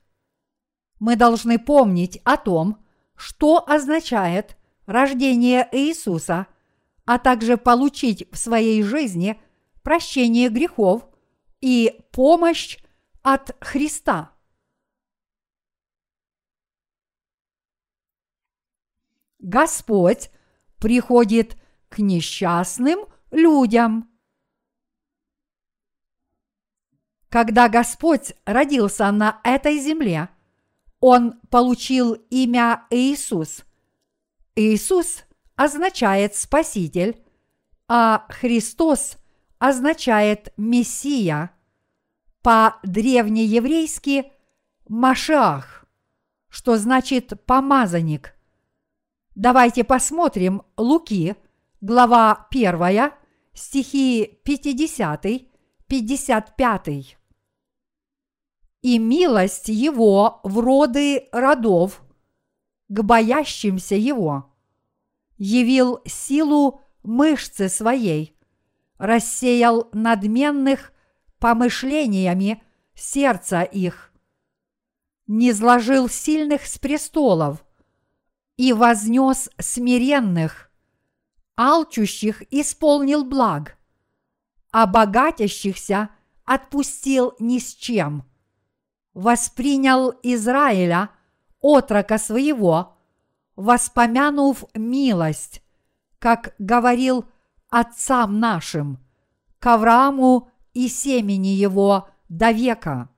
Мы 0.99 1.17
должны 1.17 1.59
помнить 1.59 2.21
о 2.25 2.37
том, 2.37 2.79
что 3.17 3.69
означает 3.69 4.57
рождение 4.87 5.69
Иисуса, 5.73 6.47
а 7.05 7.19
также 7.19 7.57
получить 7.57 8.29
в 8.33 8.37
своей 8.37 8.83
жизни 8.83 9.41
прощение 9.83 10.49
грехов 10.49 11.07
и 11.61 12.01
помощь 12.13 12.79
от 13.23 13.57
Христа. 13.61 14.33
Господь 19.39 20.31
приходит 20.79 21.59
к 21.91 21.99
несчастным 21.99 23.07
людям. 23.31 24.11
Когда 27.29 27.69
Господь 27.69 28.33
родился 28.47 29.11
на 29.11 29.41
этой 29.45 29.79
земле, 29.81 30.31
Он 31.01 31.41
получил 31.51 32.15
имя 32.31 32.87
Иисус. 32.91 33.65
Иисус 34.55 35.24
означает 35.57 36.35
Спаситель, 36.35 37.23
а 37.89 38.27
Христос 38.29 39.17
означает 39.59 40.53
Мессия, 40.57 41.51
по-древнееврейски 42.43 44.31
Машах, 44.87 45.87
что 46.51 46.77
значит 46.77 47.33
помазанник. 47.47 48.35
Давайте 49.35 49.83
посмотрим 49.83 50.61
Луки, 50.77 51.37
глава 51.81 52.47
1, 52.51 53.13
стихи 53.55 54.39
50-55. 54.45 57.17
«И 58.83 58.99
милость 58.99 59.69
Его 59.69 60.41
в 60.45 60.59
роды 60.59 61.31
родов, 61.33 62.03
к 62.89 63.03
боящимся 63.03 63.95
Его, 63.95 64.54
явил 65.37 66.01
силу 66.07 66.81
мышцы 67.03 67.69
своей, 67.69 68.37
рассеял 68.99 69.89
надменных 69.93 70.93
помышлениями 71.39 72.63
сердца 72.95 73.63
их, 73.63 74.13
не 75.27 75.53
сложил 75.53 76.09
сильных 76.09 76.67
с 76.67 76.79
престолов 76.79 77.65
и 78.57 78.73
вознес 78.73 79.51
смиренных, 79.59 80.71
алчущих 81.57 82.43
исполнил 82.53 83.25
благ, 83.25 83.77
а 84.71 84.87
богатящихся 84.87 86.11
отпустил 86.45 87.35
ни 87.39 87.59
с 87.59 87.75
чем. 87.75 88.25
Воспринял 89.13 90.13
Израиля, 90.23 91.11
отрока 91.61 92.19
своего, 92.19 92.94
воспомянув 93.57 94.65
милость, 94.75 95.63
как 96.19 96.55
говорил 96.59 97.27
отцам 97.69 98.41
нашим, 98.41 98.99
к 99.59 99.67
Аврааму 99.67 100.49
и 100.73 100.89
семени 100.89 101.49
его 101.49 102.09
до 102.29 102.51
века. 102.51 103.09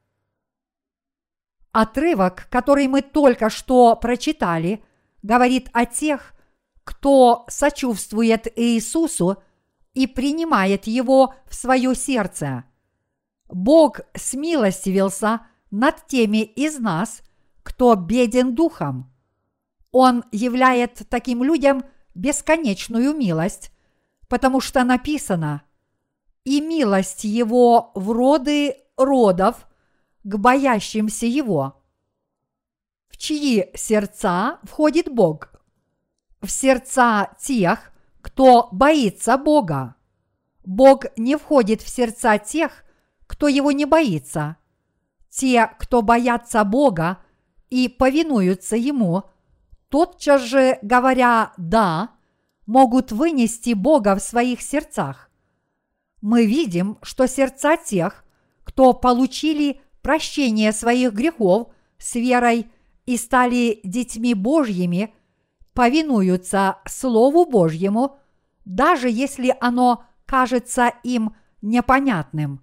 Отрывок, 1.72 2.49
который 2.51 2.88
мы 2.88 3.03
только 3.03 3.51
что 3.51 3.96
прочитали, 3.96 4.83
говорит 5.22 5.68
о 5.72 5.85
тех, 5.85 6.35
кто 6.85 7.44
сочувствует 7.49 8.46
Иисусу 8.57 9.42
и 9.92 10.07
принимает 10.07 10.87
Его 10.87 11.35
в 11.46 11.55
свое 11.55 11.94
сердце. 11.94 12.64
Бог 13.49 14.01
смилостивился 14.14 15.46
над 15.70 16.07
теми 16.07 16.42
из 16.42 16.79
нас, 16.79 17.22
кто 17.62 17.94
беден 17.94 18.55
духом. 18.55 19.12
Он 19.99 20.25
являет 20.31 21.09
таким 21.09 21.43
людям 21.43 21.83
бесконечную 22.15 23.17
милость, 23.17 23.73
потому 24.29 24.61
что 24.61 24.85
написано 24.85 25.63
«И 26.45 26.61
милость 26.61 27.25
Его 27.25 27.93
в 27.95 28.11
роды 28.11 28.77
родов 28.99 29.67
к 30.23 30.37
боящимся 30.37 31.25
Его». 31.25 31.83
В 33.09 33.17
чьи 33.17 33.71
сердца 33.75 34.59
входит 34.65 35.11
Бог? 35.11 35.55
В 36.43 36.51
сердца 36.51 37.35
тех, 37.41 37.91
кто 38.21 38.69
боится 38.73 39.39
Бога. 39.39 39.95
Бог 40.63 41.07
не 41.17 41.39
входит 41.39 41.81
в 41.81 41.89
сердца 41.89 42.37
тех, 42.37 42.85
кто 43.27 43.49
его 43.49 43.73
не 43.73 43.87
боится. 43.87 44.59
Те, 45.31 45.71
кто 45.79 46.03
боятся 46.03 46.65
Бога 46.65 47.17
и 47.71 47.89
повинуются 47.89 48.77
Ему, 48.77 49.25
тотчас 49.88 50.42
же 50.42 50.79
говоря 50.83 51.53
«да», 51.57 52.11
могут 52.66 53.12
вынести 53.12 53.75
Бога 53.75 54.16
в 54.16 54.20
своих 54.20 54.61
сердцах. 54.61 55.31
Мы 56.20 56.46
видим, 56.46 56.99
что 57.03 57.29
сердца 57.29 57.77
тех, 57.77 58.25
кто 58.64 58.92
получили 58.92 59.81
прощение 60.03 60.72
своих 60.72 61.12
грехов 61.12 61.68
с 61.99 62.16
верой 62.16 62.70
и 63.07 63.16
стали 63.16 63.81
детьми 63.85 64.35
Божьими, 64.35 65.14
повинуются 65.72 66.79
Слову 66.87 67.44
Божьему, 67.44 68.18
даже 68.64 69.09
если 69.09 69.55
оно 69.61 70.05
кажется 70.25 70.92
им 71.05 71.37
непонятным. 71.62 72.61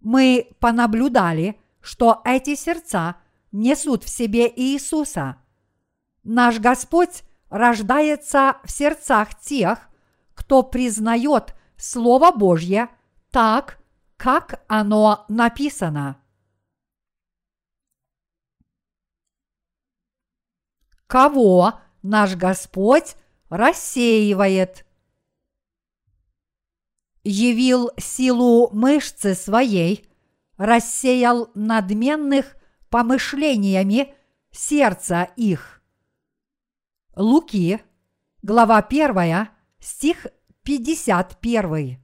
Мы 0.00 0.50
понаблюдали, 0.60 1.60
что 1.80 2.22
эти 2.24 2.54
сердца 2.54 3.16
несут 3.52 4.04
в 4.04 4.08
себе 4.08 4.50
Иисуса. 4.54 5.36
Наш 6.24 6.58
Господь 6.58 7.22
рождается 7.50 8.56
в 8.64 8.70
сердцах 8.70 9.38
тех, 9.38 9.90
кто 10.34 10.62
признает 10.62 11.54
Слово 11.76 12.32
Божье 12.32 12.88
так, 13.30 13.78
как 14.16 14.64
оно 14.66 15.26
написано. 15.28 16.16
Кого 21.06 21.74
наш 22.02 22.36
Господь 22.36 23.16
рассеивает? 23.50 24.86
Явил 27.22 27.90
силу 27.98 28.70
мышцы 28.72 29.34
своей, 29.34 30.08
рассеял 30.56 31.50
надменных 31.54 32.56
помышлениями 32.88 34.14
сердца 34.50 35.28
их. 35.36 35.83
Луки, 37.16 37.80
глава 38.42 38.78
1, 38.78 39.48
стих 39.78 40.26
51. 40.64 42.00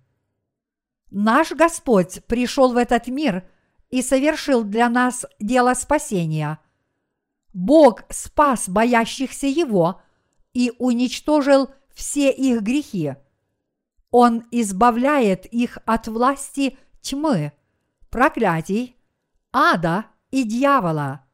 Наш 1.10 1.50
Господь 1.50 2.24
пришел 2.26 2.72
в 2.72 2.76
этот 2.76 3.08
мир 3.08 3.44
и 3.88 4.02
совершил 4.02 4.62
для 4.62 4.88
нас 4.88 5.26
дело 5.40 5.74
спасения. 5.74 6.60
Бог 7.52 8.04
спас 8.10 8.68
боящихся 8.68 9.48
Его 9.48 10.00
и 10.52 10.72
уничтожил 10.78 11.70
все 11.92 12.30
их 12.30 12.62
грехи. 12.62 13.16
Он 14.12 14.44
избавляет 14.52 15.44
их 15.46 15.78
от 15.86 16.06
власти 16.06 16.78
тьмы, 17.00 17.52
проклятий, 18.10 18.96
ада 19.52 20.04
и 20.30 20.44
дьявола. 20.44 21.24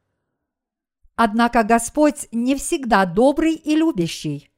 Однако 1.16 1.62
Господь 1.64 2.28
не 2.30 2.54
всегда 2.56 3.06
добрый 3.06 3.54
и 3.54 3.74
любящий. 3.74 4.50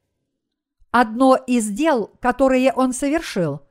Одно 0.91 1.35
из 1.35 1.69
дел, 1.69 2.07
которые 2.19 2.73
Он 2.73 2.91
совершил, 2.91 3.61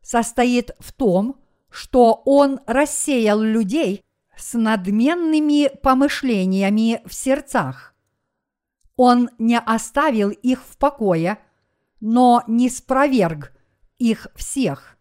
состоит 0.00 0.70
в 0.78 0.92
том, 0.92 1.36
что 1.70 2.22
Он 2.24 2.60
рассеял 2.66 3.40
людей 3.40 4.02
с 4.34 4.56
надменными 4.56 5.68
помышлениями 5.82 7.02
в 7.04 7.12
сердцах. 7.12 7.94
Он 8.96 9.28
не 9.38 9.58
оставил 9.58 10.30
их 10.30 10.64
в 10.64 10.78
покое, 10.78 11.38
но 12.00 12.42
не 12.46 12.70
спроверг 12.70 13.52
их 13.98 14.28
всех. 14.34 14.96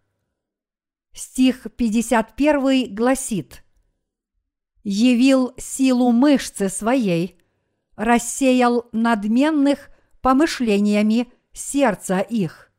Стих 1.14 1.68
51 1.78 2.94
гласит 2.94 3.64
«Явил 4.84 5.54
силу 5.58 6.12
мышцы 6.12 6.70
своей, 6.70 7.37
рассеял 7.98 8.88
надменных 8.94 9.90
помышлениями 10.22 11.34
сердца 11.52 12.20
их. 12.20 12.72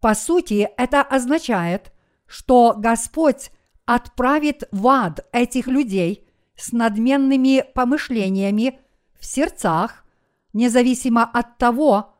По 0.00 0.14
сути, 0.14 0.68
это 0.76 1.02
означает, 1.02 1.92
что 2.26 2.74
Господь 2.76 3.50
отправит 3.86 4.68
в 4.70 4.86
ад 4.86 5.26
этих 5.32 5.66
людей 5.66 6.28
с 6.56 6.72
надменными 6.72 7.64
помышлениями 7.74 8.78
в 9.18 9.24
сердцах, 9.24 10.04
независимо 10.52 11.24
от 11.24 11.56
того, 11.56 12.14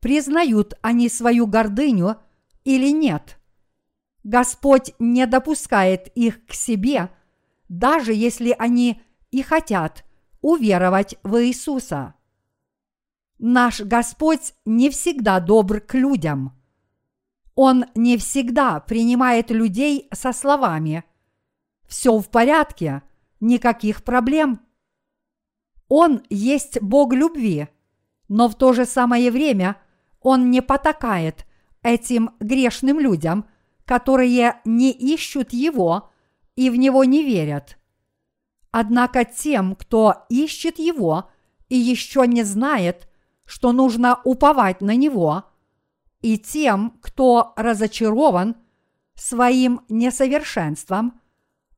признают 0.00 0.74
они 0.82 1.08
свою 1.08 1.46
гордыню 1.46 2.16
или 2.64 2.90
нет. 2.90 3.38
Господь 4.24 4.92
не 4.98 5.26
допускает 5.26 6.08
их 6.16 6.44
к 6.46 6.52
себе, 6.52 7.10
даже 7.68 8.12
если 8.12 8.54
они 8.58 9.00
и 9.30 9.42
хотят 9.42 10.04
уверовать 10.48 11.16
в 11.22 11.44
Иисуса. 11.44 12.14
Наш 13.38 13.82
Господь 13.82 14.54
не 14.64 14.88
всегда 14.88 15.40
добр 15.40 15.80
к 15.80 15.92
людям. 15.92 16.58
Он 17.54 17.84
не 17.94 18.16
всегда 18.16 18.80
принимает 18.80 19.50
людей 19.50 20.08
со 20.10 20.32
словами 20.32 21.04
«Все 21.86 22.16
в 22.18 22.30
порядке, 22.30 23.02
никаких 23.40 24.02
проблем». 24.02 24.60
Он 25.88 26.22
есть 26.30 26.80
Бог 26.80 27.12
любви, 27.12 27.68
но 28.28 28.48
в 28.48 28.54
то 28.56 28.72
же 28.72 28.86
самое 28.86 29.30
время 29.30 29.76
Он 30.20 30.50
не 30.50 30.62
потакает 30.62 31.46
этим 31.82 32.30
грешным 32.40 32.98
людям, 32.98 33.44
которые 33.84 34.60
не 34.64 34.92
ищут 34.92 35.52
Его 35.52 36.10
и 36.56 36.70
в 36.70 36.76
Него 36.76 37.04
не 37.04 37.22
верят. 37.22 37.77
Однако 38.70 39.24
тем, 39.24 39.74
кто 39.74 40.26
ищет 40.28 40.78
Его 40.78 41.30
и 41.68 41.76
еще 41.76 42.26
не 42.26 42.42
знает, 42.42 43.08
что 43.44 43.72
нужно 43.72 44.20
уповать 44.24 44.80
на 44.80 44.94
Него, 44.94 45.44
и 46.20 46.38
тем, 46.38 46.98
кто 47.00 47.52
разочарован 47.56 48.56
своим 49.14 49.80
несовершенством, 49.88 51.20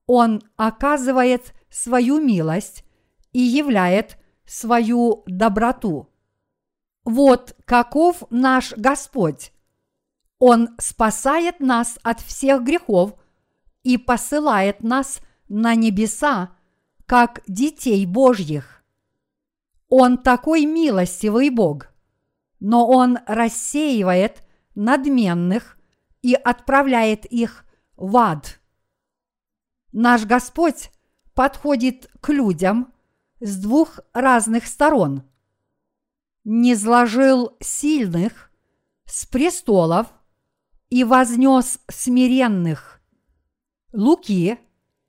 Он 0.06 0.42
оказывает 0.56 1.54
свою 1.70 2.20
милость 2.20 2.84
и 3.32 3.40
являет 3.40 4.18
свою 4.44 5.22
доброту. 5.26 6.08
Вот 7.04 7.56
каков 7.64 8.24
наш 8.30 8.72
Господь. 8.76 9.52
Он 10.38 10.70
спасает 10.78 11.60
нас 11.60 11.98
от 12.02 12.20
всех 12.20 12.62
грехов 12.62 13.14
и 13.82 13.96
посылает 13.96 14.82
нас 14.82 15.20
на 15.48 15.74
небеса, 15.74 16.56
как 17.10 17.42
детей 17.48 18.06
Божьих. 18.06 18.84
Он 19.88 20.16
такой 20.16 20.64
милостивый 20.64 21.50
Бог, 21.50 21.88
но 22.60 22.86
Он 22.86 23.18
рассеивает 23.26 24.44
надменных 24.76 25.76
и 26.22 26.34
отправляет 26.34 27.24
их 27.24 27.64
в 27.96 28.16
ад. 28.16 28.60
Наш 29.90 30.24
Господь 30.24 30.92
подходит 31.34 32.08
к 32.20 32.28
людям 32.28 32.94
с 33.40 33.60
двух 33.60 33.98
разных 34.12 34.68
сторон. 34.68 35.24
Не 36.44 36.76
сложил 36.76 37.56
сильных 37.58 38.52
с 39.06 39.26
престолов 39.26 40.06
и 40.90 41.02
вознес 41.02 41.80
смиренных. 41.88 43.00
Луки, 43.92 44.60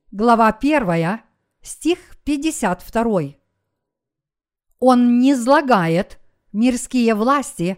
глава 0.09 0.47
1, 0.47 1.21
стих 1.61 1.99
52. 2.23 3.21
Он 4.79 5.19
не 5.19 5.35
злагает 5.35 6.19
мирские 6.51 7.15
власти 7.15 7.77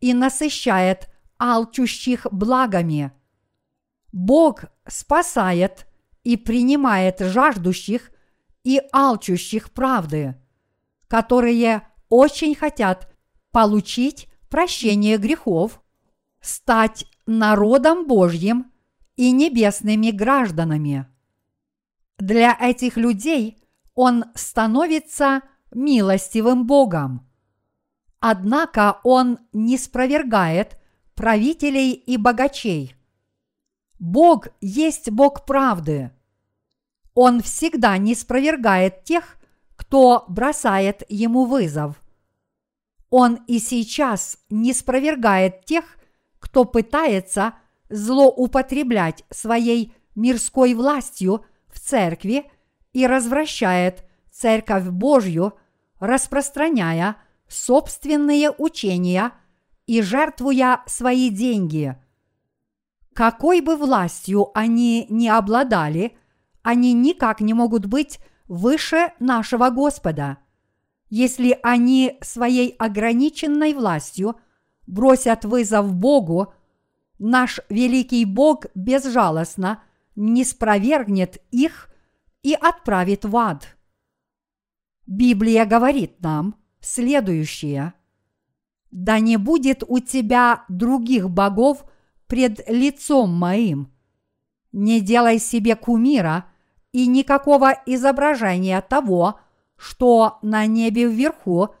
и 0.00 0.14
насыщает 0.14 1.08
алчущих 1.38 2.26
благами. 2.30 3.12
Бог 4.12 4.64
спасает 4.86 5.86
и 6.24 6.36
принимает 6.36 7.20
жаждущих 7.20 8.10
и 8.64 8.80
алчущих 8.92 9.72
правды, 9.72 10.36
которые 11.08 11.88
очень 12.08 12.54
хотят 12.54 13.12
получить 13.50 14.28
прощение 14.48 15.16
грехов, 15.16 15.82
стать 16.40 17.06
народом 17.26 18.06
Божьим 18.06 18.70
и 19.16 19.30
небесными 19.30 20.10
гражданами. 20.10 21.06
Для 22.18 22.56
этих 22.60 22.96
людей 22.96 23.62
он 23.94 24.24
становится 24.34 25.42
милостивым 25.72 26.66
Богом. 26.66 27.28
Однако 28.20 29.00
он 29.02 29.38
не 29.52 29.76
спровергает 29.76 30.78
правителей 31.14 31.92
и 31.92 32.16
богачей. 32.16 32.94
Бог 33.98 34.48
есть 34.60 35.10
Бог 35.10 35.44
правды. 35.44 36.12
Он 37.14 37.40
всегда 37.40 37.98
не 37.98 38.14
спровергает 38.14 39.04
тех, 39.04 39.36
кто 39.76 40.24
бросает 40.28 41.02
ему 41.08 41.44
вызов. 41.44 42.02
Он 43.10 43.40
и 43.46 43.58
сейчас 43.58 44.38
не 44.48 44.72
спровергает 44.72 45.64
тех, 45.64 45.84
кто 46.38 46.64
пытается 46.64 47.54
злоупотреблять 47.90 49.24
своей 49.30 49.94
мирской 50.14 50.74
властью 50.74 51.44
церкви 51.82 52.50
и 52.92 53.06
развращает 53.06 54.04
Церковь 54.30 54.86
Божью 54.86 55.54
распространяя 55.98 57.16
собственные 57.48 58.50
учения 58.50 59.32
и 59.86 60.00
жертвуя 60.02 60.82
свои 60.86 61.28
деньги. 61.28 61.96
Какой 63.14 63.60
бы 63.60 63.76
властью 63.76 64.50
они 64.54 65.06
ни 65.10 65.28
обладали, 65.28 66.16
они 66.62 66.92
никак 66.92 67.40
не 67.40 67.52
могут 67.52 67.86
быть 67.86 68.20
выше 68.48 69.12
нашего 69.20 69.70
Господа. 69.70 70.38
Если 71.10 71.58
они 71.62 72.16
своей 72.22 72.74
ограниченной 72.78 73.74
властью 73.74 74.36
бросят 74.86 75.44
вызов 75.44 75.94
Богу, 75.94 76.54
наш 77.18 77.60
великий 77.68 78.24
Бог 78.24 78.66
безжалостно 78.74 79.82
не 80.14 80.44
спровергнет 80.44 81.42
их 81.50 81.88
и 82.42 82.54
отправит 82.54 83.24
в 83.24 83.36
ад. 83.36 83.76
Библия 85.06 85.64
говорит 85.64 86.20
нам 86.20 86.56
следующее. 86.80 87.94
«Да 88.90 89.20
не 89.20 89.36
будет 89.36 89.82
у 89.86 90.00
тебя 90.00 90.64
других 90.68 91.30
богов 91.30 91.84
пред 92.26 92.68
лицом 92.68 93.32
моим. 93.32 93.90
Не 94.70 95.00
делай 95.00 95.38
себе 95.38 95.76
кумира 95.76 96.46
и 96.92 97.06
никакого 97.06 97.72
изображения 97.86 98.80
того, 98.82 99.40
что 99.76 100.38
на 100.42 100.66
небе 100.66 101.06
вверху, 101.06 101.74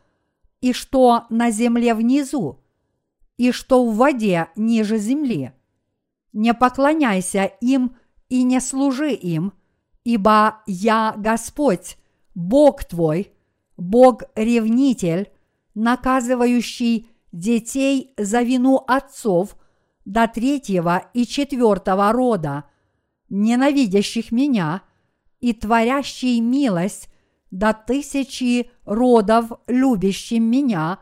и 0.60 0.72
что 0.72 1.26
на 1.28 1.50
земле 1.50 1.94
внизу, 1.94 2.60
и 3.36 3.52
что 3.52 3.84
в 3.84 3.96
воде 3.96 4.48
ниже 4.56 4.96
земли. 4.98 5.52
Не 6.32 6.54
поклоняйся 6.54 7.44
им 7.60 7.96
и 8.32 8.44
не 8.44 8.62
служи 8.62 9.12
им, 9.12 9.52
ибо 10.04 10.62
я 10.66 11.14
Господь, 11.18 11.98
Бог 12.34 12.82
твой, 12.82 13.30
Бог-ревнитель, 13.76 15.30
наказывающий 15.74 17.10
детей 17.30 18.14
за 18.16 18.40
вину 18.40 18.82
отцов 18.88 19.54
до 20.06 20.28
третьего 20.28 21.10
и 21.12 21.26
четвертого 21.26 22.10
рода, 22.10 22.64
ненавидящих 23.28 24.32
меня 24.32 24.80
и 25.40 25.52
творящий 25.52 26.40
милость 26.40 27.10
до 27.50 27.74
тысячи 27.74 28.70
родов, 28.86 29.52
любящим 29.66 30.44
меня 30.44 31.00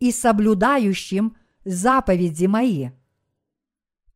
и 0.00 0.12
соблюдающим 0.12 1.34
заповеди 1.64 2.44
мои. 2.44 2.90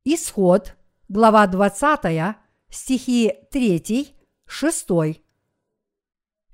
Исход, 0.05 0.77
глава 1.09 1.47
20, 1.47 2.42
стихи 2.73 3.33
3, 3.51 4.17
6. 4.47 4.89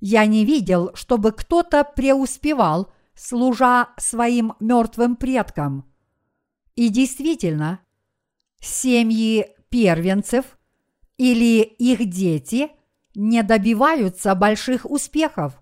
Я 0.00 0.26
не 0.26 0.44
видел, 0.44 0.90
чтобы 0.94 1.32
кто-то 1.32 1.84
преуспевал, 1.84 2.92
служа 3.14 3.88
своим 3.96 4.54
мертвым 4.60 5.16
предкам. 5.16 5.90
И 6.74 6.88
действительно, 6.88 7.80
семьи 8.60 9.56
первенцев 9.70 10.58
или 11.16 11.62
их 11.62 12.08
дети 12.08 12.70
не 13.14 13.42
добиваются 13.42 14.34
больших 14.34 14.88
успехов. 14.88 15.60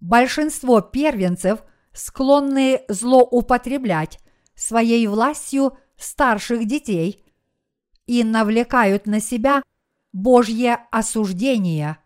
Большинство 0.00 0.80
первенцев 0.80 1.62
склонны 1.92 2.82
злоупотреблять 2.88 4.18
своей 4.54 5.06
властью 5.06 5.76
старших 5.96 6.66
детей 6.66 7.23
и 8.06 8.24
навлекают 8.24 9.06
на 9.06 9.20
себя 9.20 9.62
Божье 10.12 10.86
осуждение– 10.90 11.98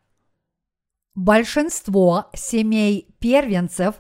Большинство 1.19 2.27
семей 2.33 3.13
первенцев 3.19 3.97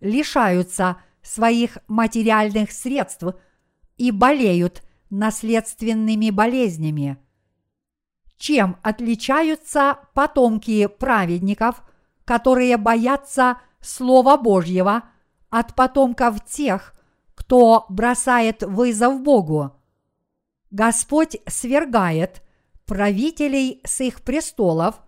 лишаются 0.00 0.96
своих 1.20 1.76
материальных 1.86 2.72
средств 2.72 3.24
и 3.98 4.10
болеют 4.10 4.82
наследственными 5.10 6.30
болезнями. 6.30 7.18
Чем 8.38 8.78
отличаются 8.82 9.98
потомки 10.14 10.86
праведников, 10.86 11.82
которые 12.24 12.78
боятся 12.78 13.58
Слова 13.82 14.38
Божьего, 14.38 15.02
от 15.50 15.74
потомков 15.74 16.42
тех, 16.46 16.94
кто 17.34 17.84
бросает 17.90 18.62
вызов 18.62 19.20
Богу? 19.20 19.76
Господь 20.72 21.36
свергает 21.46 22.42
правителей 22.86 23.82
с 23.84 24.00
их 24.00 24.22
престолов, 24.22 25.02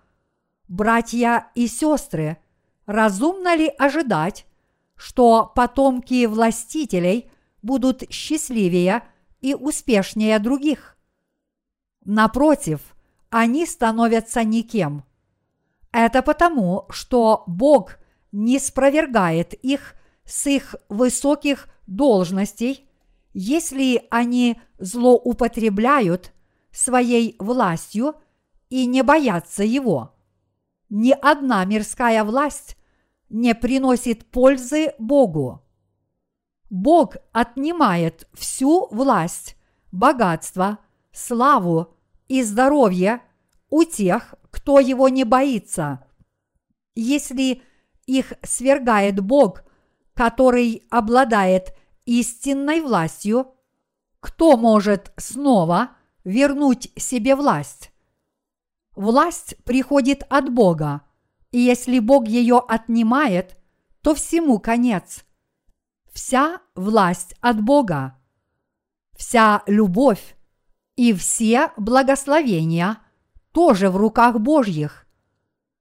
братья 0.68 1.50
и 1.54 1.66
сестры, 1.68 2.36
разумно 2.84 3.56
ли 3.56 3.68
ожидать, 3.78 4.46
что 4.94 5.50
потомки 5.54 6.26
властителей 6.26 7.30
будут 7.62 8.04
счастливее 8.12 9.04
и 9.40 9.54
успешнее 9.54 10.38
других? 10.38 10.98
Напротив, 12.04 12.80
они 13.30 13.64
становятся 13.64 14.44
никем. 14.44 15.02
Это 15.92 16.20
потому, 16.20 16.84
что 16.90 17.42
Бог 17.46 17.96
не 18.32 18.58
спровергает 18.58 19.54
их 19.54 19.94
с 20.26 20.46
их 20.46 20.74
высоких 20.90 21.68
должностей, 21.86 22.83
если 23.34 24.06
они 24.10 24.60
злоупотребляют 24.78 26.32
своей 26.70 27.36
властью 27.38 28.14
и 28.70 28.86
не 28.86 29.02
боятся 29.02 29.64
его. 29.64 30.14
Ни 30.88 31.10
одна 31.10 31.64
мирская 31.64 32.24
власть 32.24 32.76
не 33.28 33.54
приносит 33.54 34.30
пользы 34.30 34.94
Богу. 34.98 35.62
Бог 36.70 37.16
отнимает 37.32 38.28
всю 38.32 38.86
власть, 38.90 39.56
богатство, 39.92 40.78
славу 41.12 41.94
и 42.28 42.42
здоровье 42.42 43.20
у 43.70 43.84
тех, 43.84 44.34
кто 44.50 44.78
его 44.78 45.08
не 45.08 45.24
боится. 45.24 46.06
Если 46.94 47.62
их 48.06 48.34
свергает 48.42 49.20
Бог, 49.20 49.64
который 50.14 50.84
обладает 50.90 51.74
истинной 52.06 52.80
властью, 52.80 53.54
кто 54.20 54.56
может 54.56 55.12
снова 55.16 55.90
вернуть 56.24 56.90
себе 56.96 57.36
власть? 57.36 57.90
Власть 58.94 59.56
приходит 59.64 60.24
от 60.28 60.52
Бога, 60.52 61.02
и 61.50 61.58
если 61.58 61.98
Бог 61.98 62.26
ее 62.26 62.58
отнимает, 62.58 63.56
то 64.02 64.14
всему 64.14 64.58
конец. 64.58 65.24
Вся 66.12 66.60
власть 66.74 67.34
от 67.40 67.60
Бога. 67.60 68.18
Вся 69.16 69.62
любовь 69.66 70.36
и 70.96 71.12
все 71.12 71.72
благословения 71.76 72.98
тоже 73.52 73.90
в 73.90 73.96
руках 73.96 74.40
Божьих. 74.40 75.06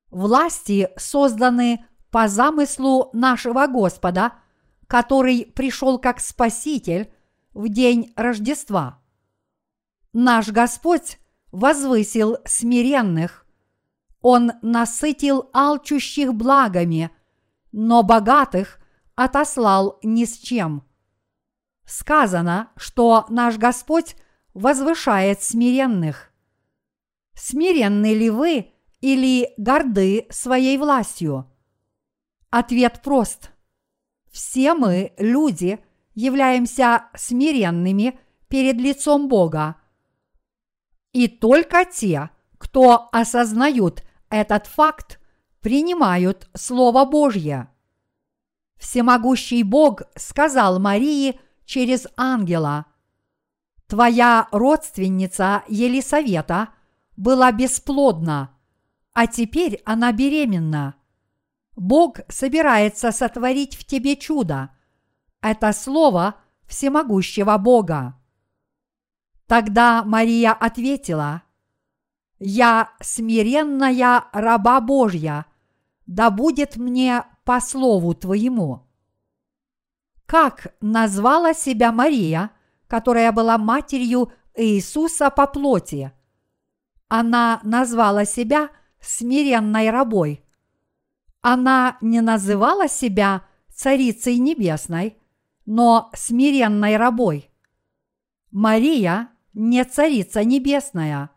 Власти 0.10 0.90
созданы 0.96 1.86
по 2.12 2.28
замыслу 2.28 3.10
нашего 3.14 3.66
Господа, 3.68 4.34
который 4.88 5.46
пришел 5.46 6.00
как 6.00 6.20
Спаситель 6.20 7.12
в 7.54 7.70
день 7.70 8.14
Рождества. 8.16 9.02
Наш 10.14 10.50
Господь 10.50 11.18
возвысил 11.52 12.38
смиренных, 12.46 13.46
Он 14.22 14.54
насытил 14.62 15.50
алчущих 15.54 16.34
благами, 16.34 17.12
но 17.72 18.04
богатых 18.04 18.80
отослал 19.16 20.00
ни 20.04 20.26
с 20.26 20.38
чем. 20.38 20.88
Сказано, 21.86 22.72
что 22.78 23.26
наш 23.30 23.58
Господь 23.58 24.16
возвышает 24.54 25.42
смиренных. 25.42 26.32
Смиренны 27.34 28.14
ли 28.14 28.30
вы 28.30 28.72
или 29.02 29.54
горды 29.58 30.28
своей 30.30 30.78
властью? 30.78 31.52
Ответ 32.50 33.02
прост. 33.02 33.53
Все 34.34 34.74
мы, 34.74 35.14
люди, 35.20 35.80
являемся 36.16 37.06
смиренными 37.16 38.20
перед 38.48 38.78
лицом 38.78 39.28
Бога. 39.28 39.76
И 41.12 41.28
только 41.28 41.86
те, 41.86 42.32
кто 42.58 43.10
осознают 43.12 44.04
этот 44.32 44.66
факт, 44.66 45.20
принимают 45.62 46.50
Слово 46.56 47.06
Божье. 47.06 47.70
Всемогущий 48.78 49.62
Бог 49.62 50.02
сказал 50.16 50.80
Марии 50.80 51.40
через 51.66 52.08
ангела, 52.18 52.88
«Твоя 53.86 54.48
родственница 54.52 55.64
Елисавета 55.68 56.70
была 57.16 57.52
бесплодна, 57.52 58.58
а 59.14 59.28
теперь 59.28 59.80
она 59.86 60.12
беременна. 60.12 60.96
Бог 61.76 62.20
собирается 62.28 63.12
сотворить 63.12 63.76
в 63.76 63.86
тебе 63.86 64.16
чудо. 64.16 64.70
Это 65.42 65.74
слово 65.74 66.36
всемогущего 66.68 67.58
Бога. 67.58 68.16
Тогда 69.48 70.04
Мария 70.04 70.54
ответила, 70.54 71.44
«Я 72.40 72.92
смиренная 73.02 74.26
раба 74.32 74.80
Божья, 74.82 75.46
да 76.06 76.30
будет 76.30 76.78
мне 76.78 77.24
по 77.44 77.60
слову 77.60 78.14
Твоему». 78.14 78.88
Как 80.26 80.74
назвала 80.82 81.54
себя 81.54 81.92
Мария, 81.92 82.52
которая 82.88 83.32
была 83.32 83.58
матерью 83.58 84.32
Иисуса 84.56 85.30
по 85.30 85.48
плоти? 85.48 86.12
Она 87.08 87.60
назвала 87.64 88.26
себя 88.26 88.70
смиренной 89.00 89.90
рабой. 89.90 90.43
Она 91.44 91.98
не 92.00 92.22
называла 92.22 92.88
себя 92.88 93.44
царицей 93.72 94.38
небесной, 94.38 95.18
но 95.66 96.10
смиренной 96.16 96.96
рабой. 96.96 97.52
Мария 98.50 99.28
не 99.54 99.84
царица 99.84 100.46
небесная. 100.46 101.32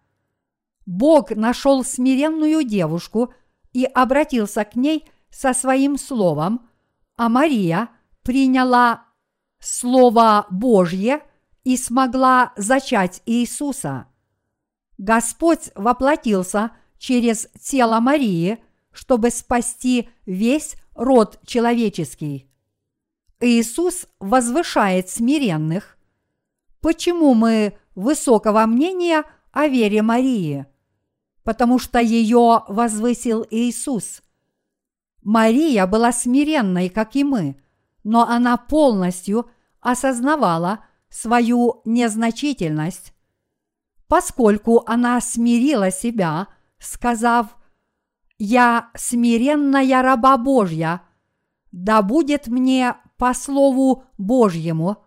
Бог 0.86 1.32
нашел 1.32 1.84
смиренную 1.84 2.62
девушку 2.62 3.34
и 3.72 3.84
обратился 3.84 4.64
к 4.64 4.76
ней 4.76 5.08
со 5.28 5.52
своим 5.52 5.98
словом, 5.98 6.68
а 7.16 7.28
Мария 7.28 7.88
приняла 8.22 9.06
Слово 9.58 10.46
Божье 10.50 11.22
и 11.64 11.76
смогла 11.76 12.52
зачать 12.56 13.22
Иисуса. 13.26 14.06
Господь 14.98 15.70
воплотился 15.74 16.70
через 16.96 17.48
тело 17.60 17.98
Марии, 17.98 18.62
чтобы 18.96 19.30
спасти 19.30 20.08
весь 20.24 20.74
род 20.94 21.38
человеческий. 21.44 22.50
Иисус 23.40 24.06
возвышает 24.20 25.10
смиренных. 25.10 25.98
Почему 26.80 27.34
мы 27.34 27.76
высокого 27.94 28.64
мнения 28.64 29.24
о 29.52 29.68
вере 29.68 30.00
Марии? 30.00 30.64
Потому 31.42 31.78
что 31.78 32.00
ее 32.00 32.62
возвысил 32.68 33.46
Иисус. 33.50 34.22
Мария 35.22 35.86
была 35.86 36.10
смиренной, 36.10 36.88
как 36.88 37.16
и 37.16 37.22
мы, 37.24 37.60
но 38.02 38.26
она 38.26 38.56
полностью 38.56 39.50
осознавала 39.80 40.86
свою 41.10 41.82
незначительность, 41.84 43.12
поскольку 44.08 44.84
она 44.86 45.20
смирила 45.20 45.90
себя, 45.90 46.48
сказав 46.78 47.56
«Я 48.38 48.90
смиренная 48.94 50.02
раба 50.02 50.36
Божья, 50.36 51.02
да 51.72 52.02
будет 52.02 52.48
мне 52.48 52.96
по 53.16 53.32
Слову 53.34 54.04
Божьему», 54.18 55.06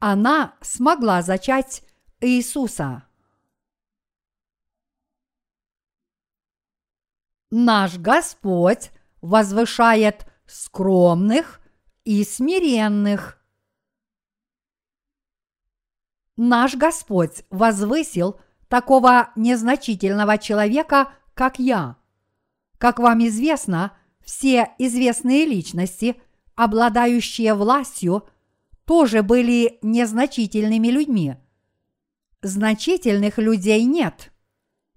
она 0.00 0.56
смогла 0.62 1.20
зачать 1.20 1.82
Иисуса. 2.20 3.04
Наш 7.50 7.98
Господь 7.98 8.92
возвышает 9.20 10.26
скромных 10.46 11.60
и 12.04 12.24
смиренных. 12.24 13.44
Наш 16.36 16.76
Господь 16.76 17.44
возвысил 17.50 18.40
такого 18.68 19.32
незначительного 19.36 20.38
человека, 20.38 21.12
как 21.34 21.58
я. 21.58 21.99
Как 22.80 22.98
вам 22.98 23.22
известно, 23.26 23.92
все 24.24 24.70
известные 24.78 25.44
личности, 25.44 26.16
обладающие 26.54 27.52
властью, 27.52 28.24
тоже 28.86 29.22
были 29.22 29.78
незначительными 29.82 30.88
людьми. 30.88 31.36
Значительных 32.40 33.36
людей 33.36 33.84
нет. 33.84 34.32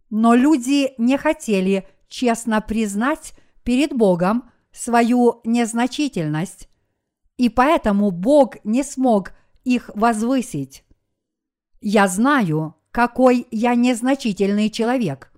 Но 0.09 0.33
люди 0.33 0.93
не 0.97 1.17
хотели 1.17 1.85
честно 2.07 2.61
признать 2.61 3.33
перед 3.65 3.91
Богом 3.91 4.49
свою 4.71 5.41
незначительность, 5.43 6.69
и 7.35 7.49
поэтому 7.49 8.11
Бог 8.11 8.63
не 8.63 8.83
смог 8.83 9.33
их 9.65 9.89
возвысить. 9.93 10.85
Я 11.81 12.07
знаю, 12.07 12.75
какой 12.91 13.45
я 13.51 13.75
незначительный 13.75 14.69
человек. 14.69 15.32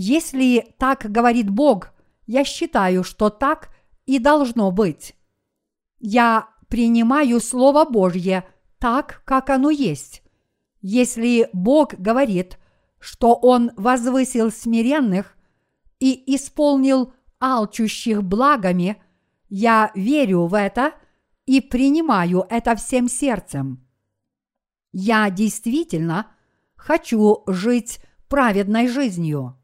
Если 0.00 0.76
так 0.78 1.10
говорит 1.10 1.50
Бог, 1.50 1.90
я 2.24 2.44
считаю, 2.44 3.02
что 3.02 3.30
так 3.30 3.70
и 4.06 4.20
должно 4.20 4.70
быть. 4.70 5.16
Я 5.98 6.50
принимаю 6.68 7.40
Слово 7.40 7.84
Божье 7.84 8.46
так, 8.78 9.22
как 9.24 9.50
оно 9.50 9.70
есть. 9.70 10.22
Если 10.82 11.50
Бог 11.52 11.94
говорит, 11.94 12.60
что 13.00 13.34
Он 13.34 13.72
возвысил 13.76 14.52
смиренных 14.52 15.36
и 15.98 16.32
исполнил 16.32 17.12
алчущих 17.40 18.22
благами, 18.22 19.02
я 19.48 19.90
верю 19.96 20.46
в 20.46 20.54
это 20.54 20.92
и 21.44 21.60
принимаю 21.60 22.46
это 22.48 22.76
всем 22.76 23.08
сердцем. 23.08 23.84
Я 24.92 25.28
действительно 25.28 26.30
хочу 26.76 27.42
жить 27.48 27.98
праведной 28.28 28.86
жизнью. 28.86 29.57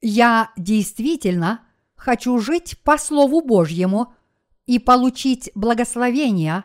Я 0.00 0.52
действительно 0.56 1.66
хочу 1.96 2.38
жить 2.38 2.78
по 2.84 2.98
Слову 2.98 3.40
Божьему 3.40 4.14
и 4.66 4.78
получить 4.78 5.50
благословения, 5.54 6.64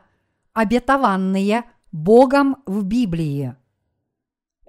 обетованные 0.53 1.63
Богом 1.91 2.57
в 2.65 2.83
Библии. 2.83 3.55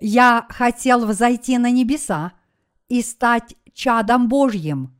Я 0.00 0.46
хотел 0.48 1.06
взойти 1.06 1.58
на 1.58 1.70
небеса 1.70 2.32
и 2.88 3.02
стать 3.02 3.54
чадом 3.74 4.28
Божьим. 4.28 4.98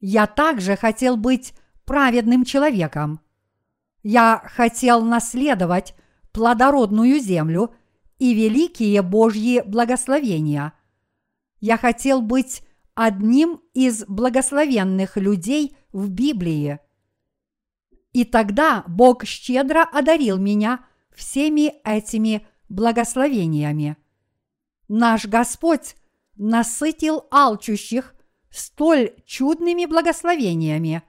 Я 0.00 0.26
также 0.26 0.76
хотел 0.76 1.16
быть 1.16 1.52
праведным 1.84 2.44
человеком. 2.44 3.20
Я 4.02 4.42
хотел 4.44 5.02
наследовать 5.02 5.94
плодородную 6.32 7.18
землю 7.20 7.74
и 8.18 8.32
великие 8.32 9.02
Божьи 9.02 9.62
благословения. 9.66 10.72
Я 11.60 11.76
хотел 11.76 12.22
быть 12.22 12.62
одним 13.02 13.62
из 13.72 14.04
благословенных 14.04 15.16
людей 15.16 15.74
в 15.90 16.10
Библии. 16.10 16.80
И 18.12 18.26
тогда 18.26 18.84
Бог 18.86 19.24
щедро 19.24 19.84
одарил 19.84 20.36
меня 20.36 20.84
всеми 21.14 21.72
этими 21.82 22.46
благословениями. 22.68 23.96
Наш 24.88 25.24
Господь 25.24 25.96
насытил 26.36 27.24
алчущих 27.30 28.14
столь 28.50 29.14
чудными 29.24 29.86
благословениями. 29.86 31.02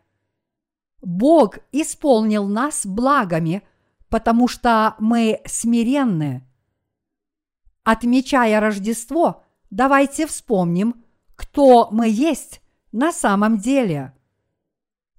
Бог 1.01 1.57
исполнил 1.73 2.47
нас 2.47 2.85
благами, 2.85 3.63
потому 4.07 4.47
что 4.47 4.95
мы 4.97 5.41
смиренны. 5.45 6.47
Отмечая 7.83 8.61
Рождество, 8.61 9.43
давайте 9.69 10.25
вспомним, 10.25 11.00
кто 11.41 11.89
мы 11.89 12.07
есть 12.07 12.61
на 12.91 13.11
самом 13.11 13.57
деле. 13.57 14.13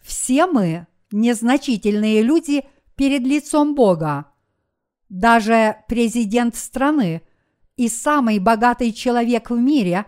Все 0.01 0.47
мы 0.47 0.87
незначительные 1.11 2.23
люди 2.23 2.65
перед 2.95 3.23
лицом 3.23 3.75
Бога. 3.75 4.27
Даже 5.09 5.79
президент 5.89 6.55
страны 6.55 7.23
и 7.77 7.89
самый 7.89 8.39
богатый 8.39 8.93
человек 8.93 9.51
в 9.51 9.59
мире 9.59 10.07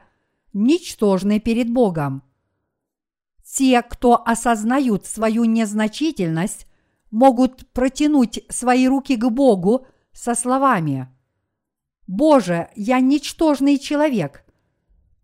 ничтожны 0.53 1.41
перед 1.41 1.69
Богом. 1.73 2.23
Те, 3.45 3.83
кто 3.83 4.23
осознают 4.25 5.07
свою 5.07 5.45
незначительность, 5.45 6.69
могут 7.11 7.67
протянуть 7.73 8.45
свои 8.51 8.87
руки 8.87 9.17
к 9.17 9.29
Богу 9.31 9.89
со 10.12 10.37
словами 10.37 11.09
«Боже, 12.07 12.69
я 12.77 13.01
ничтожный 13.01 13.79
человек, 13.79 14.44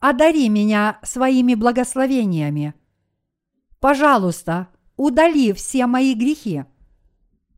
одари 0.01 0.49
меня 0.49 0.99
своими 1.03 1.55
благословениями. 1.55 2.75
Пожалуйста, 3.79 4.69
удали 4.97 5.53
все 5.53 5.87
мои 5.87 6.15
грехи. 6.15 6.65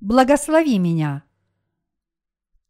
Благослови 0.01 0.79
меня». 0.79 1.25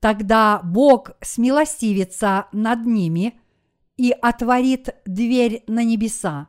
Тогда 0.00 0.60
Бог 0.64 1.12
смилостивится 1.20 2.48
над 2.50 2.84
ними 2.86 3.40
и 3.96 4.10
отворит 4.10 4.96
дверь 5.06 5.62
на 5.68 5.84
небеса. 5.84 6.48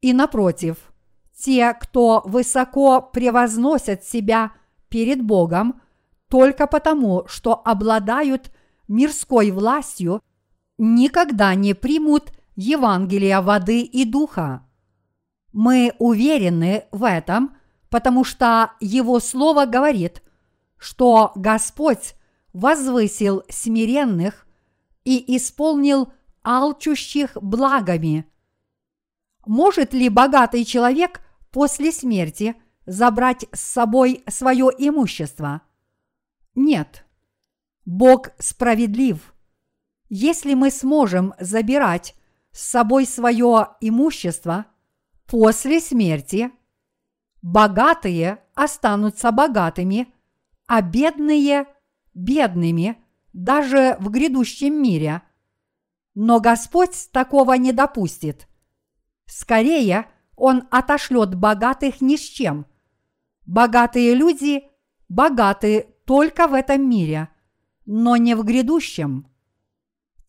И 0.00 0.12
напротив, 0.12 0.92
те, 1.32 1.72
кто 1.74 2.22
высоко 2.24 3.00
превозносят 3.00 4.04
себя 4.04 4.52
перед 4.88 5.22
Богом 5.22 5.80
только 6.28 6.66
потому, 6.66 7.24
что 7.28 7.54
обладают 7.64 8.50
мирской 8.88 9.52
властью, 9.52 10.20
никогда 10.78 11.54
не 11.54 11.74
примут 11.74 12.32
Евангелия 12.56 13.40
воды 13.40 13.82
и 13.82 14.04
духа. 14.04 14.66
Мы 15.52 15.94
уверены 15.98 16.84
в 16.92 17.04
этом, 17.04 17.56
потому 17.90 18.24
что 18.24 18.72
Его 18.80 19.20
Слово 19.20 19.66
говорит– 19.66 20.22
что 20.82 21.30
Господь 21.36 22.16
возвысил 22.52 23.44
смиренных 23.48 24.48
и 25.04 25.36
исполнил 25.36 26.12
алчущих 26.42 27.36
благами. 27.40 28.26
Может 29.46 29.94
ли 29.94 30.08
богатый 30.08 30.64
человек 30.64 31.20
после 31.52 31.92
смерти 31.92 32.56
забрать 32.84 33.46
с 33.52 33.60
собой 33.60 34.24
свое 34.28 34.70
имущество? 34.76 35.62
Нет. 36.56 37.06
Бог 37.84 38.30
справедлив. 38.40 39.34
Если 40.14 40.54
мы 40.54 40.70
сможем 40.70 41.32
забирать 41.40 42.14
с 42.50 42.62
собой 42.68 43.06
свое 43.06 43.68
имущество 43.80 44.66
после 45.26 45.80
смерти, 45.80 46.50
богатые 47.40 48.42
останутся 48.54 49.32
богатыми– 49.32 50.12
а 50.66 50.80
бедные– 50.80 51.66
бедными 52.14 52.96
даже 53.34 53.96
в 54.00 54.08
грядущем 54.10 54.82
мире. 54.82 55.20
Но 56.14 56.40
Господь 56.40 57.10
такого 57.12 57.52
не 57.54 57.72
допустит. 57.72 58.48
Скорее, 59.26 60.06
Он 60.34 60.66
отошлет 60.70 61.34
богатых 61.34 62.00
ни 62.00 62.16
с 62.16 62.20
чем. 62.20 62.64
Богатые 63.44 64.14
люди 64.14 64.64
богаты 65.10 65.94
только 66.06 66.48
в 66.48 66.54
этом 66.54 66.88
мире, 66.88 67.28
но 67.84 68.16
не 68.16 68.34
в 68.34 68.42
грядущем. 68.42 69.26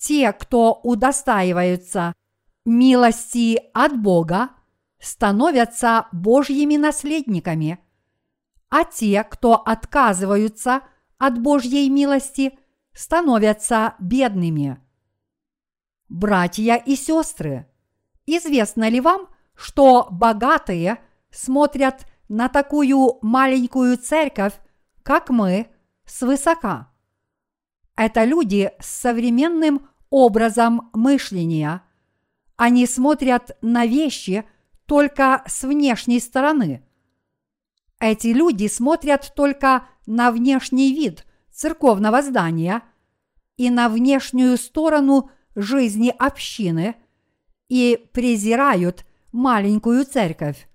Те, 0.03 0.33
кто 0.33 0.81
удостаиваются 0.83 2.13
милости 2.65 3.61
от 3.73 3.97
Бога, 4.01 4.49
становятся 4.99 6.07
Божьими 6.11 6.75
наследниками– 6.75 7.79
а 8.73 8.85
те, 8.85 9.23
кто 9.23 9.53
отказываются 9.53 10.81
от 11.19 11.37
Божьей 11.39 11.91
милости, 11.91 12.57
становятся 12.91 13.93
бедными. 13.99 14.79
Братья 16.09 16.77
и 16.77 16.95
сестры, 16.95 17.69
известно 18.25 18.89
ли 18.89 18.99
вам, 18.99 19.27
что 19.53 20.07
богатые 20.09 20.97
смотрят 21.29 22.07
на 22.29 22.49
такую 22.49 23.19
маленькую 23.21 23.95
церковь, 23.99 24.53
как 25.03 25.29
мы, 25.29 25.67
свысока? 26.05 26.91
Это 27.95 28.23
люди 28.23 28.71
с 28.79 28.87
современным 28.87 29.87
образом 30.14 30.89
мышления. 30.93 31.84
Они 32.55 32.86
смотрят 32.86 33.57
на 33.61 33.86
вещи 33.86 34.45
только 34.86 35.43
с 35.47 35.64
внешней 35.64 36.20
стороны– 36.20 36.86
эти 38.03 38.28
люди 38.28 38.68
смотрят 38.68 39.32
только 39.34 39.88
на 40.05 40.30
внешний 40.32 40.93
вид 40.93 41.26
церковного 41.53 42.22
здания 42.22 42.84
и 43.55 43.70
на 43.70 43.88
внешнюю 43.88 44.57
сторону 44.57 45.32
жизни 45.55 46.14
общины 46.20 46.95
и 47.70 48.05
презирают 48.11 49.05
маленькую 49.32 50.03
церковь. 50.03 50.68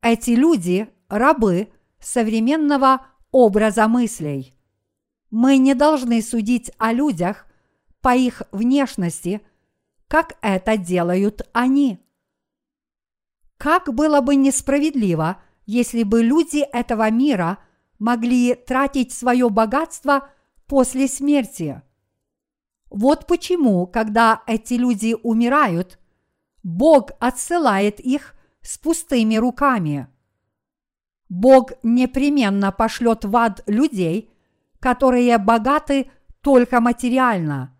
Эти 0.00 0.30
люди– 0.30 0.88
рабы 1.08 1.72
современного 1.98 3.04
образа 3.32 3.88
мыслей. 3.88 4.54
Мы 5.32 5.56
не 5.56 5.74
должны 5.74 6.22
судить 6.22 6.70
о 6.78 6.92
людях 6.92 7.48
по 8.02 8.14
их 8.14 8.42
внешности, 8.52 9.40
как 10.08 10.36
это 10.42 10.76
делают 10.76 11.48
они. 11.54 11.98
Как 13.56 13.94
было 13.94 14.20
бы 14.20 14.36
несправедливо– 14.36 15.38
если 15.66 16.02
бы 16.02 16.22
люди 16.22 16.58
этого 16.72 17.10
мира 17.10 17.58
могли 17.98 18.54
тратить 18.54 19.12
свое 19.12 19.48
богатство 19.48 20.28
после 20.66 21.08
смерти. 21.08 21.82
Вот 22.90 23.26
почему, 23.26 23.86
когда 23.86 24.42
эти 24.46 24.74
люди 24.74 25.16
умирают, 25.22 25.98
Бог 26.62 27.12
отсылает 27.20 28.00
их 28.00 28.34
с 28.60 28.78
пустыми 28.78 29.36
руками. 29.36 30.08
Бог 31.28 31.72
непременно 31.82 32.70
пошлет 32.70 33.24
в 33.24 33.34
ад 33.36 33.62
людей, 33.66 34.30
которые 34.78 35.38
богаты 35.38 36.10
только 36.42 36.80
материально. 36.80 37.74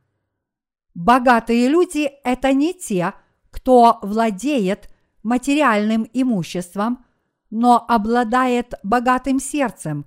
Богатые 0.95 1.69
люди– 1.69 2.11
это 2.25 2.53
не 2.53 2.75
те, 2.75 3.15
кто 3.51 3.99
владеет 4.03 4.93
материальным 5.23 6.09
имуществом, 6.13 7.05
но 7.51 7.85
обладает 7.87 8.75
богатым 8.83 9.41
сердцем, 9.41 10.07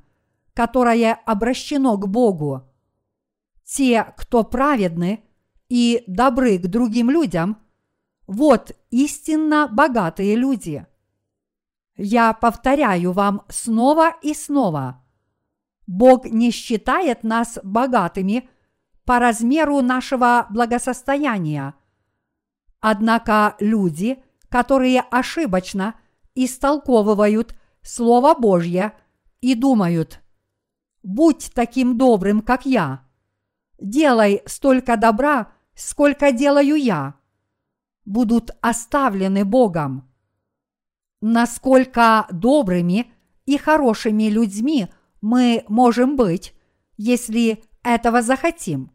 которое 0.54 1.14
обращено 1.26 1.98
к 1.98 2.08
Богу. 2.08 2.64
Те, 3.64 4.14
кто 4.18 4.44
праведны 4.44 5.24
и 5.70 6.04
добры 6.08 6.58
к 6.60 6.68
другим 6.68 7.10
людям, 7.10 7.58
вот 8.28 8.72
истинно 8.90 9.68
богатые 9.72 10.36
люди. 10.36 10.86
Я 11.98 12.34
повторяю 12.34 13.12
вам 13.12 13.44
снова 13.50 14.16
и 14.22 14.34
снова. 14.34 15.04
Бог 15.88 16.26
не 16.26 16.52
считает 16.52 17.24
нас 17.24 17.60
богатыми 17.64 18.50
по 19.06 19.20
размеру 19.20 19.82
нашего 19.82 20.48
благосостояния. 20.50 21.76
Однако 22.82 23.56
люди, 23.60 24.22
которые 24.50 25.02
ошибочно 25.02 25.96
истолковывают 26.34 27.56
Слово 27.82 28.34
Божье 28.34 28.94
и 29.42 29.56
думают, 29.56 30.22
«Будь 31.04 31.52
таким 31.54 31.98
добрым, 31.98 32.42
как 32.42 32.66
я», 32.66 33.06
«Делай 33.80 34.42
столько 34.46 34.98
добра, 34.98 35.52
сколько 35.76 36.32
делаю 36.32 36.76
я», 36.76 37.16
будут 38.06 38.52
оставлены 38.62 39.46
Богом. 39.46 40.10
Насколько 41.22 42.28
добрыми 42.32 43.12
и 43.46 43.58
хорошими 43.58 44.30
людьми 44.30 44.88
мы 45.22 45.64
можем 45.68 46.16
быть, 46.16 46.54
если 46.98 47.64
этого 47.84 48.22
захотим. 48.22 48.95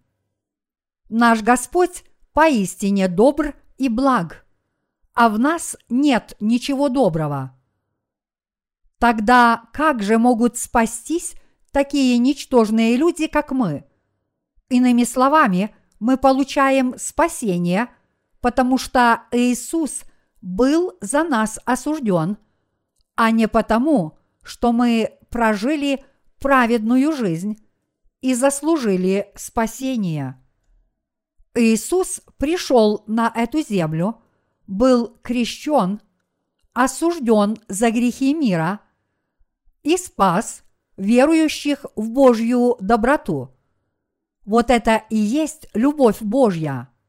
Наш 1.11 1.43
Господь 1.43 2.05
поистине 2.33 3.07
добр 3.07 3.55
и 3.77 3.91
благ, 3.91 4.47
а 5.13 5.29
в 5.29 5.39
нас 5.39 5.77
нет 5.91 6.35
ничего 6.41 6.89
доброго. 6.89 7.55
Тогда 8.99 9.65
как 9.75 10.03
же 10.03 10.17
могут 10.17 10.57
спастись 10.57 11.35
такие 11.71 12.17
ничтожные 12.17 12.97
люди, 12.97 13.27
как 13.27 13.51
мы? 13.51 13.85
Иными 14.71 15.05
словами, 15.05 15.75
мы 15.99 16.17
получаем 16.17 16.95
спасение– 16.97 17.89
потому 18.41 18.79
что 18.79 19.23
Иисус 19.33 20.03
был 20.41 20.95
за 21.01 21.25
нас 21.25 21.59
осужден, 21.65 22.39
а 23.15 23.31
не 23.31 23.49
потому, 23.49 24.19
что 24.43 24.73
мы 24.73 25.19
прожили 25.29 26.05
праведную 26.39 27.13
жизнь 27.13 27.63
и 28.23 28.35
заслужили 28.35 29.31
спасение. 29.37 30.39
Иисус 31.55 32.21
пришел 32.39 33.05
на 33.07 33.33
эту 33.35 33.63
землю, 33.63 34.21
был 34.67 35.17
крещен, 35.23 36.01
осужден 36.73 37.57
за 37.69 37.91
грехи 37.91 38.35
мира 38.35 38.81
и 39.83 39.97
спас 39.97 40.63
верующих 40.97 41.87
в 41.97 42.11
Божью 42.11 42.77
доброту. 42.81 43.57
Вот 44.45 44.71
это 44.71 45.03
и 45.11 45.17
есть 45.17 45.69
любовь 45.75 46.21
Божья– 46.21 46.89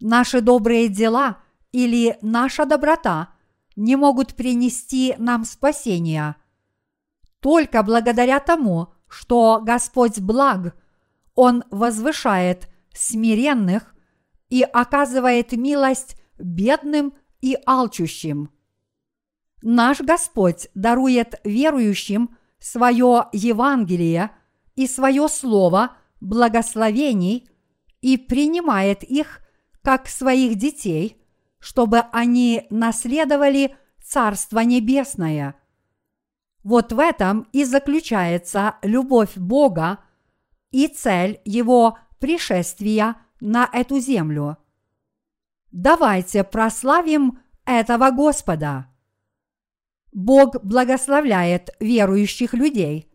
Наши 0.00 0.42
добрые 0.42 0.88
дела 0.88 1.38
или 1.72 2.18
наша 2.20 2.66
доброта 2.66 3.30
не 3.74 3.96
могут 3.96 4.34
принести 4.34 5.14
нам 5.16 5.46
спасения. 5.46 6.36
Только 7.40 7.82
благодаря 7.82 8.38
тому, 8.38 8.88
что 9.08 9.60
Господь 9.62 10.20
благ, 10.20 10.76
Он 11.34 11.64
возвышает 11.70 12.68
смиренных 12.94 13.94
и 14.48 14.62
оказывает 14.62 15.52
милость 15.52 16.16
бедным 16.38 17.14
и 17.40 17.58
алчущим. 17.66 18.50
Наш 19.62 20.00
Господь 20.00 20.68
дарует 20.74 21.40
верующим 21.44 22.36
свое 22.58 23.26
Евангелие 23.32 24.30
и 24.76 24.86
свое 24.86 25.28
Слово 25.28 25.96
благословений 26.20 27.48
и 28.00 28.16
принимает 28.16 29.02
их 29.02 29.40
как 29.82 30.08
своих 30.08 30.56
детей, 30.56 31.22
чтобы 31.58 32.00
они 32.12 32.66
наследовали 32.70 33.76
Царство 34.02 34.60
Небесное. 34.60 35.54
Вот 36.62 36.92
в 36.92 36.98
этом 36.98 37.46
и 37.52 37.64
заключается 37.64 38.76
любовь 38.82 39.36
Бога 39.36 39.98
и 40.70 40.88
цель 40.88 41.40
Его 41.44 41.98
пришествия 42.24 43.16
на 43.40 43.68
эту 43.70 44.00
землю. 44.00 44.56
Давайте 45.70 46.42
прославим 46.42 47.38
этого 47.66 48.10
Господа. 48.10 48.86
Бог 50.10 50.64
благословляет 50.64 51.68
верующих 51.80 52.54
людей. 52.54 53.12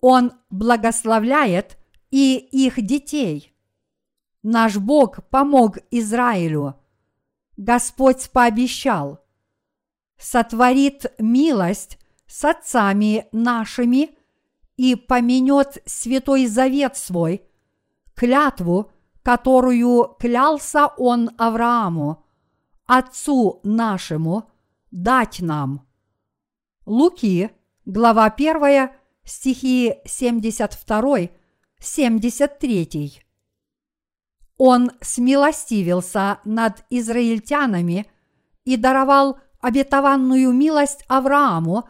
Он 0.00 0.32
благословляет 0.50 1.78
и 2.10 2.36
их 2.36 2.84
детей– 2.84 3.52
Наш 4.48 4.76
Бог 4.76 5.28
помог 5.28 5.78
Израилю. 5.90 6.76
Господь 7.56 8.30
пообещал, 8.30 9.18
сотворит 10.18 11.06
милость 11.18 11.98
с 12.28 12.44
отцами 12.44 13.26
нашими 13.32 14.10
и 14.76 14.94
поменет 14.94 15.82
святой 15.84 16.46
завет 16.46 16.96
свой, 16.96 17.42
клятву, 18.16 18.90
которую 19.22 20.16
клялся 20.18 20.86
он 20.86 21.30
Аврааму, 21.38 22.24
отцу 22.86 23.60
нашему, 23.62 24.50
дать 24.90 25.40
нам. 25.40 25.86
Луки, 26.86 27.50
глава 27.84 28.26
1, 28.26 28.90
стихи 29.24 29.94
72, 30.04 31.28
73. 31.78 33.22
Он 34.58 34.90
смилостивился 35.00 36.38
над 36.44 36.84
израильтянами 36.88 38.06
и 38.64 38.76
даровал 38.76 39.38
обетованную 39.60 40.52
милость 40.52 41.04
Аврааму 41.08 41.88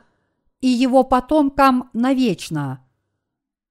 и 0.60 0.68
его 0.68 1.04
потомкам 1.04 1.90
навечно. 1.92 2.84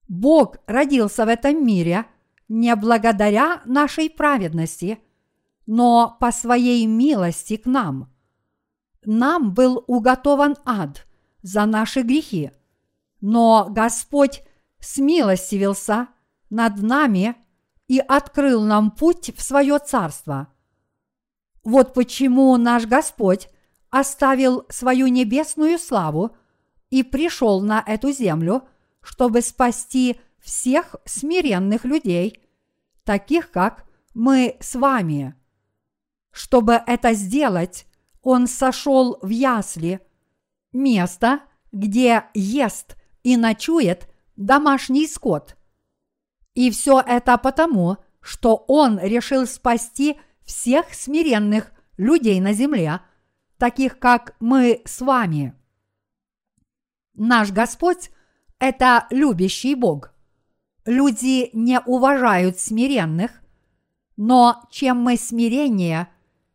Бог 0.07 0.57
родился 0.67 1.25
в 1.25 1.29
этом 1.29 1.65
мире 1.65 2.05
не 2.47 2.75
благодаря 2.75 3.61
нашей 3.65 4.09
праведности, 4.09 4.99
но 5.65 6.17
по 6.19 6.31
своей 6.31 6.85
милости 6.85 7.57
к 7.57 7.65
нам. 7.65 8.11
Нам 9.03 9.53
был 9.53 9.83
уготован 9.87 10.55
ад 10.65 11.05
за 11.41 11.65
наши 11.65 12.01
грехи, 12.01 12.51
но 13.21 13.67
Господь 13.69 14.43
смилостивился 14.79 16.07
над 16.49 16.81
нами 16.81 17.35
и 17.87 17.99
открыл 17.99 18.63
нам 18.63 18.91
путь 18.91 19.31
в 19.35 19.41
свое 19.41 19.79
царство. 19.79 20.47
Вот 21.63 21.93
почему 21.93 22.55
наш 22.57 22.85
Господь 22.85 23.49
оставил 23.89 24.65
свою 24.69 25.07
небесную 25.07 25.79
славу 25.79 26.35
и 26.89 27.01
пришел 27.03 27.61
на 27.61 27.83
эту 27.85 28.11
землю, 28.11 28.63
чтобы 29.01 29.41
спасти 29.41 30.19
всех 30.45 30.95
смиренных 31.05 31.83
людей, 31.83 32.41
таких 33.03 33.51
как 33.51 33.85
мы 34.13 34.57
с 34.59 34.75
вами. 34.75 35.35
Чтобы 36.31 36.81
это 36.87 37.13
сделать, 37.13 37.85
Он 38.21 38.47
сошел 38.47 39.17
в 39.21 39.29
ясли, 39.29 39.99
место, 40.71 41.41
где 41.71 42.25
ест 42.33 42.95
и 43.23 43.35
ночует 43.35 44.09
домашний 44.35 45.07
скот– 45.07 45.57
и 46.55 46.71
все 46.71 47.01
это 47.01 47.37
потому, 47.37 47.97
что 48.21 48.55
Он 48.67 48.97
решил 48.97 49.45
спасти 49.45 50.17
всех 50.43 50.93
смиренных 50.93 51.71
людей 51.97 52.39
на 52.39 52.53
земле, 52.53 53.01
таких 53.57 53.99
как 53.99 54.35
мы 54.39 54.81
с 54.85 55.01
вами. 55.01 55.53
Наш 57.13 57.51
Господь– 57.51 58.09
это 58.59 59.05
любящий 59.09 59.75
Бог. 59.75 60.13
Люди 60.85 61.49
не 61.53 61.79
уважают 61.79 62.59
смиренных, 62.59 63.31
но 64.17 64.63
чем 64.69 65.01
мы 65.01 65.17
смиреннее, 65.17 66.09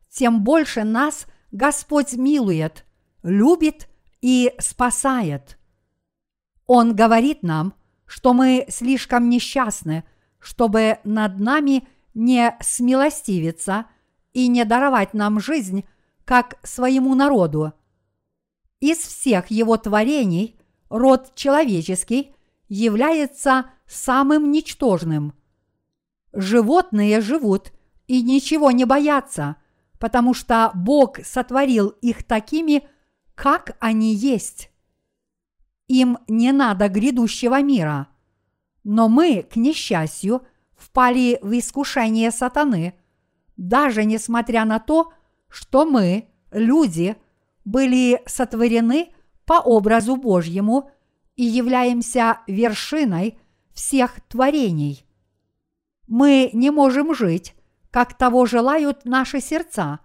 тем 0.09 0.45
больше 0.45 0.85
нас 0.85 1.26
Господь 1.51 2.12
милует, 2.12 2.85
любит 3.22 3.89
и 4.20 4.55
спасает. 4.59 5.59
Он 6.66 6.95
говорит 6.95 7.43
нам, 7.43 7.74
что 8.07 8.33
мы 8.33 8.66
слишком 8.68 9.28
несчастны, 9.28 10.05
чтобы 10.39 10.99
над 11.03 11.41
нами 11.41 11.89
не 12.14 12.57
смилостивиться 12.61 13.87
и 14.33 14.47
не 14.47 14.64
даровать 14.64 15.12
нам 15.12 15.41
жизнь, 15.41 15.85
как 16.24 16.59
своему 16.62 17.16
народу. 17.16 17.72
Из 18.78 18.99
всех 18.99 19.51
его 19.51 19.76
творений 19.76 20.57
род 20.89 21.35
человеческий 21.35 22.35
является 22.71 23.66
самым 23.87 24.51
ничтожным. 24.51 25.35
Животные 26.33 27.21
живут 27.21 27.73
и 28.07 28.23
ничего 28.23 28.71
не 28.71 28.85
боятся, 28.85 29.57
потому 29.99 30.33
что 30.33 30.71
Бог 30.75 31.18
сотворил 31.25 31.89
их 31.89 32.23
такими, 32.23 32.89
как 33.35 33.77
они 33.81 34.14
есть. 34.14 34.71
Им 35.89 36.18
не 36.29 36.53
надо 36.53 36.89
грядущего 36.89 37.61
мира. 37.61 38.07
Но 38.85 39.09
мы, 39.09 39.43
к 39.43 39.57
несчастью, 39.57 40.47
впали 40.77 41.39
в 41.43 41.59
искушение 41.59 42.31
сатаны, 42.31 42.95
даже 43.57 44.05
несмотря 44.05 44.64
на 44.64 44.79
то, 44.79 45.12
что 45.49 45.85
мы, 45.85 46.29
люди, 46.53 47.16
были 47.64 48.23
сотворены 48.27 49.12
по 49.45 49.55
образу 49.55 50.14
Божьему 50.16 50.91
и 51.41 51.43
являемся 51.43 52.41
вершиной 52.47 53.38
всех 53.72 54.20
творений. 54.28 55.07
Мы 56.07 56.51
не 56.53 56.70
можем 56.70 57.14
жить, 57.14 57.55
как 57.91 58.12
того 58.12 58.45
желают 58.45 59.07
наши 59.07 59.41
сердца. 59.41 60.01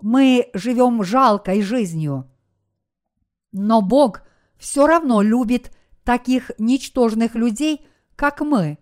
Мы 0.00 0.50
живем 0.54 1.02
жалкой 1.02 1.62
жизнью. 1.62 2.30
Но 3.50 3.82
Бог 3.82 4.22
все 4.56 4.86
равно 4.86 5.20
любит 5.20 5.76
таких 6.04 6.52
ничтожных 6.58 7.34
людей, 7.34 7.84
как 8.14 8.40
мы, 8.40 8.78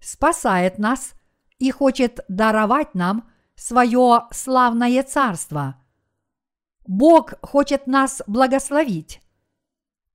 спасает 0.00 0.78
нас 0.78 1.12
и 1.58 1.70
хочет 1.70 2.20
даровать 2.28 2.94
нам 2.94 3.28
свое 3.54 4.22
славное 4.30 5.02
царство. 5.02 5.76
Бог 6.86 7.34
хочет 7.42 7.86
нас 7.86 8.22
благословить. 8.26 9.20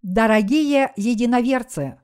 Дорогие 0.04 0.92
единоверцы, 0.98 1.98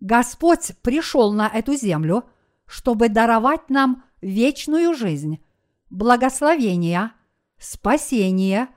Господь 0.00 0.72
пришел 0.82 1.32
на 1.32 1.48
эту 1.48 1.74
землю, 1.74 2.24
чтобы 2.66 3.08
даровать 3.08 3.70
нам 3.70 4.04
вечную 4.20 4.94
жизнь, 4.94 5.42
благословение, 5.88 7.12
спасение 7.58 8.68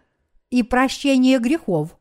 и 0.49 0.64
прощение 0.64 1.39
грехов, 1.39 1.97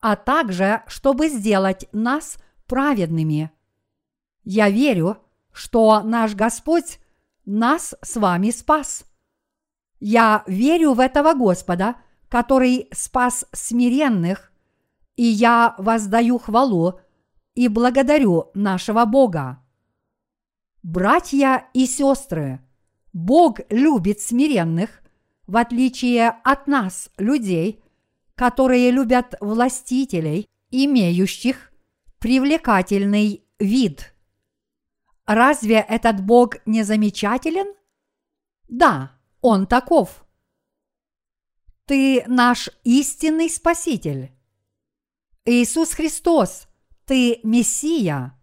а 0.00 0.14
также 0.14 0.84
чтобы 0.86 1.28
сделать 1.28 1.88
нас 1.90 2.38
праведными. 2.68 3.50
Я 4.44 4.70
верю, 4.70 5.18
что 5.52 6.02
наш 6.04 6.36
Господь 6.36 7.00
нас 7.44 7.96
с 8.00 8.14
вами 8.14 8.52
спас. 8.52 9.04
Я 9.98 10.44
верю 10.46 10.92
в 10.92 11.00
этого 11.00 11.34
Господа, 11.34 11.96
который 12.28 12.88
спас 12.92 13.44
смиренных, 13.52 14.49
и 15.20 15.24
я 15.24 15.74
воздаю 15.76 16.38
хвалу 16.38 16.98
и 17.54 17.68
благодарю 17.68 18.50
нашего 18.54 19.04
Бога. 19.04 19.62
Братья 20.82 21.68
и 21.74 21.84
сестры, 21.84 22.66
Бог 23.12 23.60
любит 23.68 24.22
смиренных, 24.22 25.02
в 25.46 25.58
отличие 25.58 26.30
от 26.42 26.66
нас, 26.66 27.10
людей, 27.18 27.84
которые 28.34 28.90
любят 28.90 29.34
властителей, 29.42 30.48
имеющих 30.70 31.70
привлекательный 32.18 33.44
вид. 33.58 34.14
Разве 35.26 35.84
этот 35.86 36.24
Бог 36.24 36.54
не 36.64 36.82
замечателен? 36.82 37.74
Да, 38.68 39.12
Он 39.42 39.66
таков. 39.66 40.24
Ты 41.84 42.24
наш 42.26 42.70
истинный 42.84 43.50
Спаситель. 43.50 44.32
Иисус 45.46 45.92
Христос, 45.92 46.68
Ты 47.06 47.40
Мессия. 47.44 48.38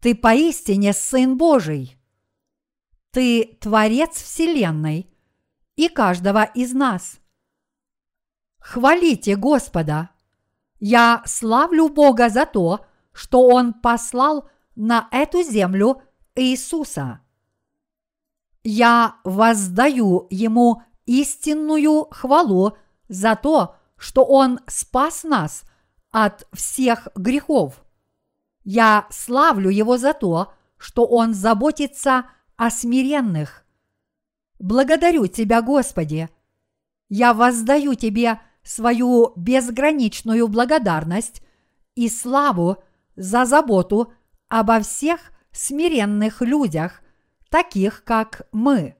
Ты 0.00 0.14
поистине 0.14 0.92
Сын 0.94 1.36
Божий. 1.36 1.98
Ты 3.10 3.58
Творец 3.60 4.16
Вселенной 4.16 5.10
и 5.76 5.88
каждого 5.88 6.44
из 6.44 6.72
нас. 6.72 7.20
Хвалите 8.58 9.36
Господа! 9.36 10.10
Я 10.80 11.22
славлю 11.26 11.88
Бога 11.88 12.30
за 12.30 12.46
то, 12.46 12.86
что 13.12 13.46
Он 13.46 13.74
послал 13.74 14.48
на 14.74 15.08
эту 15.12 15.42
землю 15.42 16.02
Иисуса. 16.34 17.20
Я 18.62 19.16
воздаю 19.24 20.26
Ему 20.30 20.82
истинную 21.04 22.06
хвалу 22.10 22.76
за 23.08 23.36
то, 23.36 23.76
что 23.96 24.24
Он 24.24 24.60
спас 24.66 25.22
нас 25.22 25.64
от 26.14 26.46
всех 26.52 27.08
грехов. 27.16 27.84
Я 28.62 29.08
славлю 29.10 29.68
Его 29.68 29.98
за 29.98 30.14
то, 30.14 30.54
что 30.78 31.04
Он 31.06 31.34
заботится 31.34 32.26
о 32.54 32.70
смиренных. 32.70 33.64
Благодарю 34.60 35.26
Тебя, 35.26 35.60
Господи. 35.60 36.28
Я 37.08 37.34
воздаю 37.34 37.94
Тебе 37.96 38.40
свою 38.62 39.32
безграничную 39.34 40.46
благодарность 40.46 41.42
и 41.96 42.08
славу 42.08 42.76
за 43.16 43.44
заботу 43.44 44.12
обо 44.48 44.78
всех 44.78 45.32
смиренных 45.50 46.42
людях, 46.42 47.02
таких 47.50 48.04
как 48.04 48.46
мы. 48.52 48.94